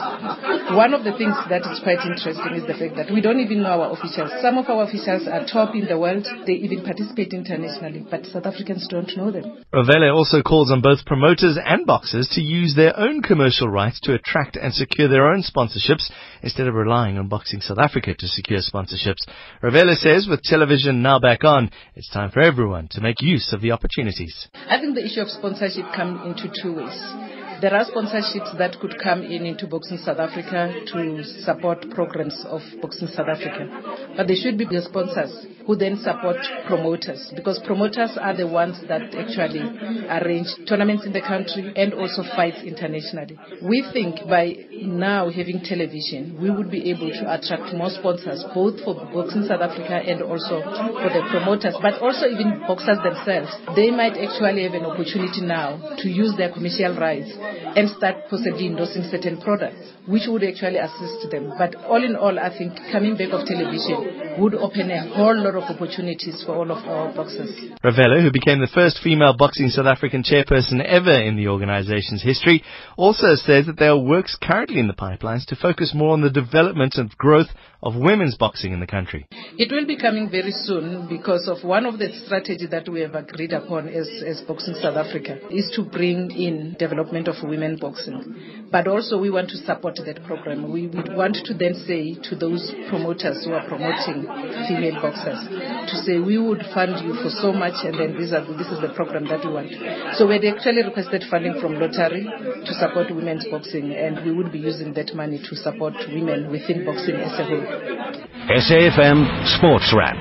One 0.72 0.94
of 0.94 1.04
the 1.04 1.12
things 1.18 1.34
that 1.50 1.66
is 1.66 1.82
quite 1.82 2.00
interesting 2.06 2.54
is 2.56 2.64
the 2.64 2.78
fact 2.78 2.96
that 2.96 3.12
we 3.12 3.20
don't 3.20 3.40
even 3.40 3.62
know 3.62 3.82
our 3.82 3.92
officials. 3.92 4.30
Some 4.40 4.56
of 4.56 4.70
our 4.70 4.86
officials 4.86 5.26
are 5.26 5.44
top 5.44 5.74
in 5.74 5.86
the 5.86 5.98
world. 5.98 6.26
They 6.46 6.62
even 6.62 6.84
participate 6.84 7.32
internationally, 7.32 8.06
but 8.08 8.26
South 8.26 8.46
Africans 8.46 8.86
don't 8.88 9.10
know 9.16 9.30
them. 9.30 9.64
Ravele 9.74 10.14
also 10.14 10.42
calls 10.42 10.70
on 10.70 10.80
both 10.80 11.04
promoters 11.04 11.58
and 11.58 11.86
boxers 11.86 12.28
to 12.32 12.40
use 12.40 12.74
their 12.74 12.96
own 12.98 13.22
commercial 13.22 13.68
rights 13.68 14.00
to 14.04 14.14
attract 14.14 14.56
and 14.56 14.72
secure 14.72 15.08
their 15.08 15.26
own 15.26 15.42
sponsorships 15.42 16.10
instead 16.42 16.66
of 16.66 16.74
relying 16.74 17.18
on 17.18 17.28
Boxing 17.28 17.60
South 17.60 17.78
Africa 17.78 18.14
to 18.14 18.28
secure 18.28 18.60
sponsorships. 18.60 19.26
Ravele 19.62 19.96
says 19.96 20.26
with 20.28 20.42
television 20.42 21.02
now 21.02 21.18
back 21.18 21.44
on, 21.44 21.70
it's 21.94 22.10
time 22.10 22.30
for 22.30 22.40
everyone 22.40 22.88
to 22.92 23.00
make 23.00 23.20
use 23.20 23.52
of 23.52 23.60
the 23.60 23.72
opportunities. 23.72 24.48
I 24.54 24.78
think 24.78 24.94
the 24.94 25.04
issue 25.04 25.20
of 25.20 25.28
sponsorship 25.50 25.92
comes 25.96 26.20
into 26.26 26.48
two 26.62 26.72
ways. 26.72 27.39
There 27.60 27.74
are 27.74 27.84
sponsorships 27.84 28.56
that 28.56 28.80
could 28.80 28.98
come 29.02 29.22
in 29.22 29.44
into 29.44 29.66
Boxing 29.66 29.98
South 29.98 30.18
Africa 30.18 30.72
to 30.94 31.22
support 31.44 31.90
programs 31.90 32.42
of 32.48 32.62
Boxing 32.80 33.08
South 33.08 33.28
Africa. 33.28 33.68
But 34.16 34.28
they 34.28 34.34
should 34.34 34.56
be 34.56 34.64
the 34.64 34.80
sponsors 34.80 35.46
who 35.66 35.76
then 35.76 36.00
support 36.00 36.38
promoters 36.66 37.30
because 37.36 37.60
promoters 37.66 38.16
are 38.18 38.34
the 38.34 38.46
ones 38.46 38.80
that 38.88 39.14
actually 39.14 39.60
arrange 40.08 40.48
tournaments 40.66 41.04
in 41.04 41.12
the 41.12 41.20
country 41.20 41.70
and 41.76 41.92
also 41.92 42.22
fights 42.34 42.64
internationally. 42.64 43.36
We 43.60 43.84
think 43.92 44.24
by 44.26 44.56
now 44.80 45.28
having 45.28 45.60
television, 45.60 46.40
we 46.40 46.50
would 46.50 46.70
be 46.70 46.88
able 46.90 47.10
to 47.12 47.24
attract 47.28 47.76
more 47.76 47.90
sponsors, 47.90 48.42
both 48.54 48.80
for 48.84 48.94
Boxing 49.12 49.44
South 49.44 49.60
Africa 49.60 50.00
and 50.00 50.22
also 50.22 50.64
for 50.64 51.10
the 51.12 51.28
promoters, 51.28 51.76
but 51.82 52.00
also 52.00 52.24
even 52.24 52.64
boxers 52.66 53.04
themselves. 53.04 53.52
They 53.76 53.90
might 53.90 54.16
actually 54.16 54.64
have 54.64 54.74
an 54.74 54.88
opportunity 54.88 55.44
now 55.44 55.76
to 55.98 56.08
use 56.08 56.34
their 56.40 56.50
commercial 56.50 56.96
rights 56.96 57.28
and 57.76 57.88
start 57.90 58.28
possibly 58.28 58.66
endorsing 58.66 59.02
certain 59.10 59.40
products, 59.40 59.92
which 60.06 60.22
would 60.26 60.44
actually 60.44 60.78
assist 60.78 61.30
them. 61.30 61.52
But 61.56 61.74
all 61.76 62.02
in 62.02 62.16
all, 62.16 62.38
I 62.38 62.56
think 62.56 62.74
coming 62.92 63.16
back 63.16 63.32
of 63.32 63.46
television 63.46 64.40
would 64.40 64.54
open 64.54 64.90
a 64.90 65.14
whole 65.14 65.36
lot 65.36 65.54
of 65.54 65.64
opportunities 65.64 66.42
for 66.44 66.56
all 66.56 66.70
of 66.70 66.84
our 66.86 67.12
boxers. 67.14 67.50
Ravele, 67.84 68.22
who 68.22 68.30
became 68.32 68.60
the 68.60 68.70
first 68.72 69.00
female 69.02 69.36
boxing 69.36 69.68
South 69.68 69.86
African 69.86 70.22
chairperson 70.22 70.84
ever 70.84 71.12
in 71.12 71.36
the 71.36 71.48
organization's 71.48 72.22
history, 72.22 72.62
also 72.96 73.34
says 73.34 73.66
that 73.66 73.78
there 73.78 73.90
are 73.90 73.98
works 73.98 74.36
currently 74.40 74.78
in 74.78 74.88
the 74.88 74.94
pipelines 74.94 75.46
to 75.46 75.56
focus 75.56 75.92
more 75.94 76.12
on 76.12 76.22
the 76.22 76.30
development 76.30 76.94
and 76.96 77.16
growth 77.16 77.48
of 77.82 77.96
women's 77.96 78.36
boxing 78.36 78.72
in 78.72 78.80
the 78.80 78.86
country. 78.86 79.26
It 79.56 79.72
will 79.72 79.86
be 79.86 79.96
coming 79.96 80.30
very 80.30 80.52
soon 80.52 81.08
because 81.08 81.48
of 81.48 81.64
one 81.64 81.86
of 81.86 81.98
the 81.98 82.08
strategies 82.26 82.70
that 82.70 82.88
we 82.88 83.00
have 83.00 83.14
agreed 83.14 83.52
upon 83.52 83.88
as, 83.88 84.08
as 84.26 84.40
Boxing 84.42 84.74
South 84.74 84.96
Africa 84.96 85.40
is 85.50 85.72
to 85.76 85.84
bring 85.84 86.30
in 86.30 86.76
development 86.78 87.28
of 87.28 87.36
women 87.42 87.78
boxing. 87.80 88.68
But 88.70 88.86
also 88.86 89.18
we 89.18 89.30
want 89.30 89.48
to 89.50 89.56
support 89.56 89.96
that 89.96 90.24
program. 90.24 90.70
We 90.70 90.88
would 90.88 91.16
want 91.16 91.38
to 91.44 91.54
then 91.54 91.74
say 91.86 92.14
to 92.28 92.36
those 92.36 92.70
promoters 92.88 93.44
who 93.44 93.52
are 93.52 93.66
promoting 93.66 94.28
female 94.68 95.00
boxers 95.00 95.40
to 95.88 95.96
say 96.04 96.18
we 96.18 96.38
would 96.38 96.62
fund 96.74 97.00
you 97.04 97.14
for 97.22 97.30
so 97.30 97.52
much 97.52 97.80
and 97.84 97.96
then 97.96 98.12
this, 98.16 98.30
is 98.30 98.80
the 98.80 98.92
program 98.94 99.24
that 99.28 99.44
we 99.44 99.52
want. 99.52 99.72
So 100.16 100.28
we 100.28 100.36
had 100.36 100.44
actually 100.44 100.84
requested 100.84 101.24
funding 101.30 101.60
from 101.60 101.80
Lottery 101.80 102.28
to 102.28 102.72
support 102.76 103.08
women's 103.08 103.46
boxing 103.48 103.92
and 103.92 104.24
we 104.24 104.32
would 104.32 104.52
be 104.52 104.58
using 104.58 104.92
that 104.94 105.14
money 105.14 105.40
to 105.40 105.56
support 105.56 105.94
women 106.08 106.50
within 106.50 106.84
boxing 106.84 107.16
as 107.16 107.32
a 107.40 107.44
whole. 107.44 107.69
SAFM 107.70 109.46
Sports 109.58 109.94
Wrap. 109.96 110.16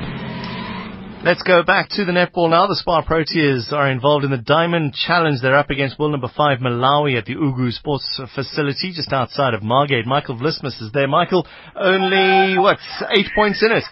Let's 1.26 1.42
go 1.42 1.64
back 1.64 1.90
to 1.98 2.06
the 2.06 2.12
netball 2.12 2.50
now. 2.50 2.68
The 2.68 2.76
Spar 2.76 3.04
Proteas 3.04 3.74
are 3.74 3.90
involved 3.90 4.24
in 4.24 4.30
the 4.30 4.38
Diamond 4.38 4.94
Challenge. 4.94 5.40
They're 5.42 5.58
up 5.58 5.72
against 5.72 5.98
world 5.98 6.12
number 6.12 6.30
five 6.30 6.60
Malawi 6.60 7.18
at 7.18 7.26
the 7.26 7.34
Ugu 7.36 7.72
Sports 7.72 8.22
Facility 8.36 8.94
just 8.94 9.12
outside 9.12 9.56
of 9.56 9.64
Margate. 9.64 10.06
Michael 10.06 10.38
Vlismas 10.38 10.80
is 10.80 10.92
there. 10.94 11.08
Michael, 11.08 11.48
only, 11.76 12.60
what, 12.60 12.78
eight 13.18 13.28
points 13.34 13.64
in 13.64 13.72
it? 13.76 13.84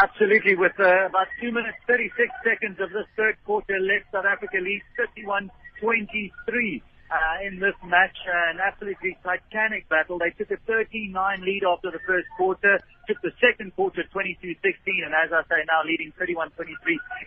Absolutely, 0.00 0.54
with 0.54 0.72
uh, 0.78 1.06
about 1.06 1.26
2 1.40 1.50
minutes 1.50 1.76
36 1.88 2.14
seconds 2.44 2.78
of 2.80 2.90
this 2.90 3.06
third 3.16 3.34
quarter 3.44 3.78
left, 3.80 4.06
South 4.12 4.26
Africa 4.26 4.58
leads 4.62 4.84
31-23 5.82 6.82
uh, 7.14 7.46
in 7.46 7.62
this 7.62 7.78
match. 7.86 8.16
Uh, 8.26 8.50
an 8.50 8.58
absolutely 8.58 9.16
titanic 9.22 9.88
battle. 9.88 10.18
They 10.18 10.34
took 10.34 10.50
a 10.50 10.58
13-9 10.66 11.14
lead 11.46 11.62
after 11.62 11.90
the 11.90 12.02
first 12.06 12.26
quarter, 12.36 12.82
took 13.06 13.22
the 13.22 13.30
second 13.38 13.74
quarter 13.76 14.02
22-16, 14.10 14.58
and 15.06 15.14
as 15.14 15.30
I 15.30 15.46
say 15.46 15.62
now 15.70 15.86
leading 15.86 16.12
31-23 16.18 16.74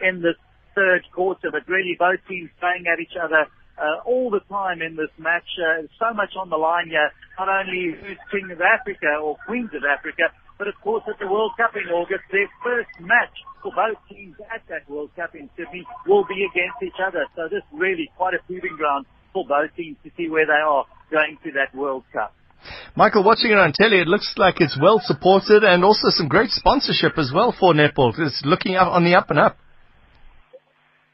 in 0.03 0.21
this 0.21 0.35
third 0.75 1.07
quarter. 1.15 1.49
But 1.51 1.67
really 1.67 1.95
both 1.97 2.19
teams 2.27 2.51
playing 2.59 2.85
at 2.91 2.99
each 2.99 3.15
other 3.15 3.47
uh, 3.79 4.03
all 4.05 4.29
the 4.29 4.43
time 4.51 4.81
in 4.81 4.95
this 4.95 5.13
match. 5.17 5.47
Uh, 5.55 5.87
so 5.99 6.13
much 6.13 6.35
on 6.35 6.49
the 6.49 6.59
line 6.59 6.89
here. 6.89 7.11
Not 7.39 7.47
only 7.47 7.95
who's 7.95 8.19
King 8.31 8.51
of 8.51 8.59
Africa 8.59 9.21
or 9.21 9.37
Queens 9.45 9.71
of 9.73 9.85
Africa, 9.85 10.33
but 10.57 10.67
of 10.67 10.73
course 10.81 11.03
at 11.07 11.19
the 11.19 11.27
World 11.27 11.53
Cup 11.55 11.77
in 11.77 11.87
August, 11.93 12.25
their 12.31 12.49
first 12.63 12.89
match 12.99 13.37
for 13.61 13.71
both 13.71 14.01
teams 14.09 14.35
at 14.49 14.65
that 14.69 14.89
World 14.89 15.13
Cup 15.15 15.35
in 15.35 15.49
Sydney 15.55 15.85
will 16.07 16.25
be 16.25 16.41
against 16.49 16.81
each 16.81 16.97
other. 16.97 17.29
So 17.37 17.47
this 17.47 17.61
really 17.71 18.09
quite 18.17 18.33
a 18.33 18.41
proving 18.49 18.75
ground 18.75 19.05
for 19.37 19.45
both 19.45 19.75
teams 19.75 19.97
to 20.03 20.09
see 20.17 20.29
where 20.29 20.45
they 20.45 20.61
are 20.65 20.85
going 21.11 21.37
to 21.43 21.51
that 21.53 21.75
World 21.77 22.03
Cup. 22.11 22.33
Michael, 22.95 23.23
watching 23.23 23.51
it 23.51 23.57
on 23.57 23.71
telly, 23.71 24.01
it 24.01 24.07
looks 24.07 24.33
like 24.37 24.57
it's 24.59 24.77
well 24.81 24.99
supported 25.03 25.63
and 25.63 25.85
also 25.85 26.09
some 26.09 26.27
great 26.27 26.49
sponsorship 26.49 27.17
as 27.17 27.29
well 27.33 27.53
for 27.53 27.73
netball. 27.73 28.17
It's 28.17 28.41
looking 28.43 28.75
up 28.75 28.89
on 28.89 29.05
the 29.05 29.13
up 29.13 29.29
and 29.29 29.37
up. 29.37 29.57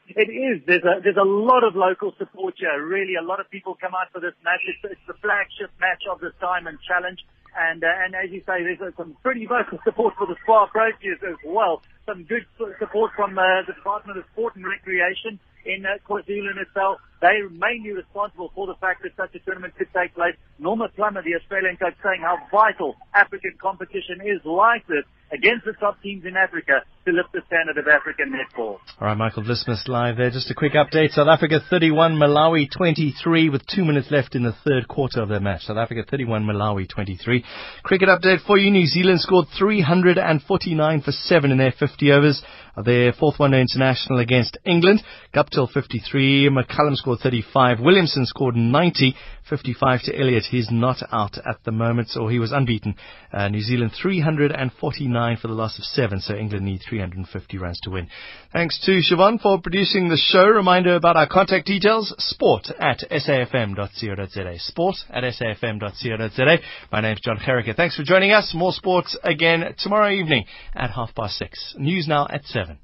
It 0.08 0.28
is. 0.32 0.64
There's 0.66 0.84
a 0.84 1.00
there's 1.02 1.20
a 1.20 1.24
lot 1.24 1.64
of 1.64 1.76
local 1.76 2.12
support 2.18 2.54
here. 2.56 2.76
Really, 2.80 3.16
a 3.20 3.24
lot 3.24 3.40
of 3.40 3.50
people 3.50 3.76
come 3.76 3.92
out 3.92 4.12
for 4.12 4.20
this 4.20 4.36
match. 4.44 4.60
It's, 4.68 4.92
it's 4.92 5.06
the 5.08 5.16
flagship 5.20 5.72
match 5.80 6.04
of 6.10 6.20
this 6.20 6.32
Diamond 6.40 6.78
Challenge. 6.86 7.20
And 7.56 7.82
uh, 7.84 8.04
and 8.04 8.14
as 8.14 8.32
you 8.32 8.40
say, 8.44 8.64
there's 8.64 8.80
uh, 8.80 8.92
some 8.96 9.16
pretty 9.22 9.46
vocal 9.46 9.78
support 9.84 10.14
for 10.16 10.26
the 10.26 10.36
Spar 10.44 10.68
Proteas 10.72 11.20
as 11.24 11.40
well. 11.44 11.80
Some 12.04 12.24
good 12.24 12.44
support 12.78 13.12
from 13.16 13.36
uh, 13.36 13.64
the 13.66 13.72
Department 13.72 14.18
of 14.18 14.24
Sport 14.32 14.56
and 14.56 14.64
Recreation 14.64 15.40
in 15.64 15.84
uh, 15.86 15.98
KwaZulu-Natal. 16.08 16.98
They're 17.20 17.48
mainly 17.48 17.92
responsible 17.92 18.50
for 18.54 18.66
the 18.66 18.74
fact 18.74 19.02
that 19.02 19.12
such 19.16 19.34
a 19.34 19.38
tournament 19.40 19.74
could 19.76 19.88
take 19.94 20.14
place. 20.14 20.34
Norma 20.58 20.88
Plummer, 20.88 21.22
the 21.22 21.34
Australian 21.36 21.76
coach, 21.76 21.94
saying 22.02 22.20
how 22.20 22.38
vital 22.50 22.96
African 23.14 23.54
competition 23.60 24.20
is 24.24 24.44
like 24.44 24.86
this 24.86 25.04
against 25.32 25.64
the 25.64 25.72
top 25.74 26.02
teams 26.02 26.24
in 26.24 26.36
Africa 26.36 26.82
to 27.04 27.12
lift 27.12 27.32
the 27.32 27.42
standard 27.46 27.76
of 27.76 27.86
African 27.86 28.32
netball. 28.32 28.78
All 29.00 29.08
right, 29.08 29.16
Michael 29.16 29.42
Vlismas 29.42 29.86
live 29.88 30.16
there. 30.16 30.30
Just 30.30 30.50
a 30.50 30.54
quick 30.54 30.72
update. 30.72 31.10
South 31.10 31.28
Africa 31.28 31.60
31, 31.68 32.14
Malawi 32.14 32.66
23 32.70 33.50
with 33.50 33.62
two 33.66 33.84
minutes 33.84 34.10
left 34.10 34.34
in 34.34 34.42
the 34.42 34.54
third 34.64 34.88
quarter 34.88 35.20
of 35.20 35.28
their 35.28 35.40
match. 35.40 35.62
South 35.62 35.76
Africa 35.76 36.02
31, 36.08 36.44
Malawi 36.44 36.88
23. 36.88 37.44
Cricket 37.82 38.08
update 38.08 38.44
for 38.46 38.56
you. 38.56 38.70
New 38.70 38.86
Zealand 38.86 39.20
scored 39.20 39.46
349 39.58 41.02
for 41.02 41.12
7 41.12 41.50
in 41.50 41.58
their 41.58 41.72
50 41.78 42.12
overs 42.12 42.42
their 42.82 43.12
fourth 43.12 43.38
one 43.38 43.52
day 43.52 43.60
international 43.60 44.18
against 44.18 44.58
England. 44.64 45.02
Guptill 45.34 45.70
53, 45.70 46.50
McCullum 46.50 46.94
scored 46.94 47.20
35, 47.20 47.80
Williamson 47.80 48.26
scored 48.26 48.56
90, 48.56 49.14
55 49.48 50.02
to 50.04 50.18
Elliott. 50.18 50.44
He's 50.50 50.68
not 50.70 50.96
out 51.12 51.38
at 51.38 51.62
the 51.64 51.70
moment, 51.70 52.08
so 52.08 52.26
he 52.28 52.38
was 52.38 52.52
unbeaten. 52.52 52.96
Uh, 53.32 53.48
New 53.48 53.60
Zealand 53.60 53.92
349 54.00 55.36
for 55.36 55.48
the 55.48 55.54
loss 55.54 55.78
of 55.78 55.84
7, 55.84 56.20
so 56.20 56.34
England 56.34 56.64
need 56.64 56.82
350 56.94 57.58
runs 57.58 57.80
to 57.82 57.90
win. 57.90 58.08
Thanks 58.52 58.80
to 58.86 59.00
Siobhan 59.00 59.40
for 59.40 59.60
producing 59.60 60.08
the 60.08 60.16
show. 60.16 60.46
Reminder 60.46 60.94
about 60.94 61.16
our 61.16 61.28
contact 61.28 61.66
details, 61.66 62.14
sport 62.18 62.68
at 62.78 63.00
safm.co.za. 63.10 64.58
Sport 64.58 64.96
at 65.10 65.24
safm.co.za. 65.24 66.58
My 66.92 67.00
name's 67.00 67.20
John 67.20 67.38
Herricker. 67.38 67.74
Thanks 67.74 67.96
for 67.96 68.04
joining 68.04 68.30
us. 68.30 68.52
More 68.54 68.72
sports 68.72 69.16
again 69.24 69.74
tomorrow 69.78 70.10
evening 70.10 70.44
at 70.74 70.90
half 70.90 71.14
past 71.14 71.36
six. 71.36 71.74
News 71.76 72.06
now 72.06 72.26
at 72.30 72.44
7. 72.44 72.78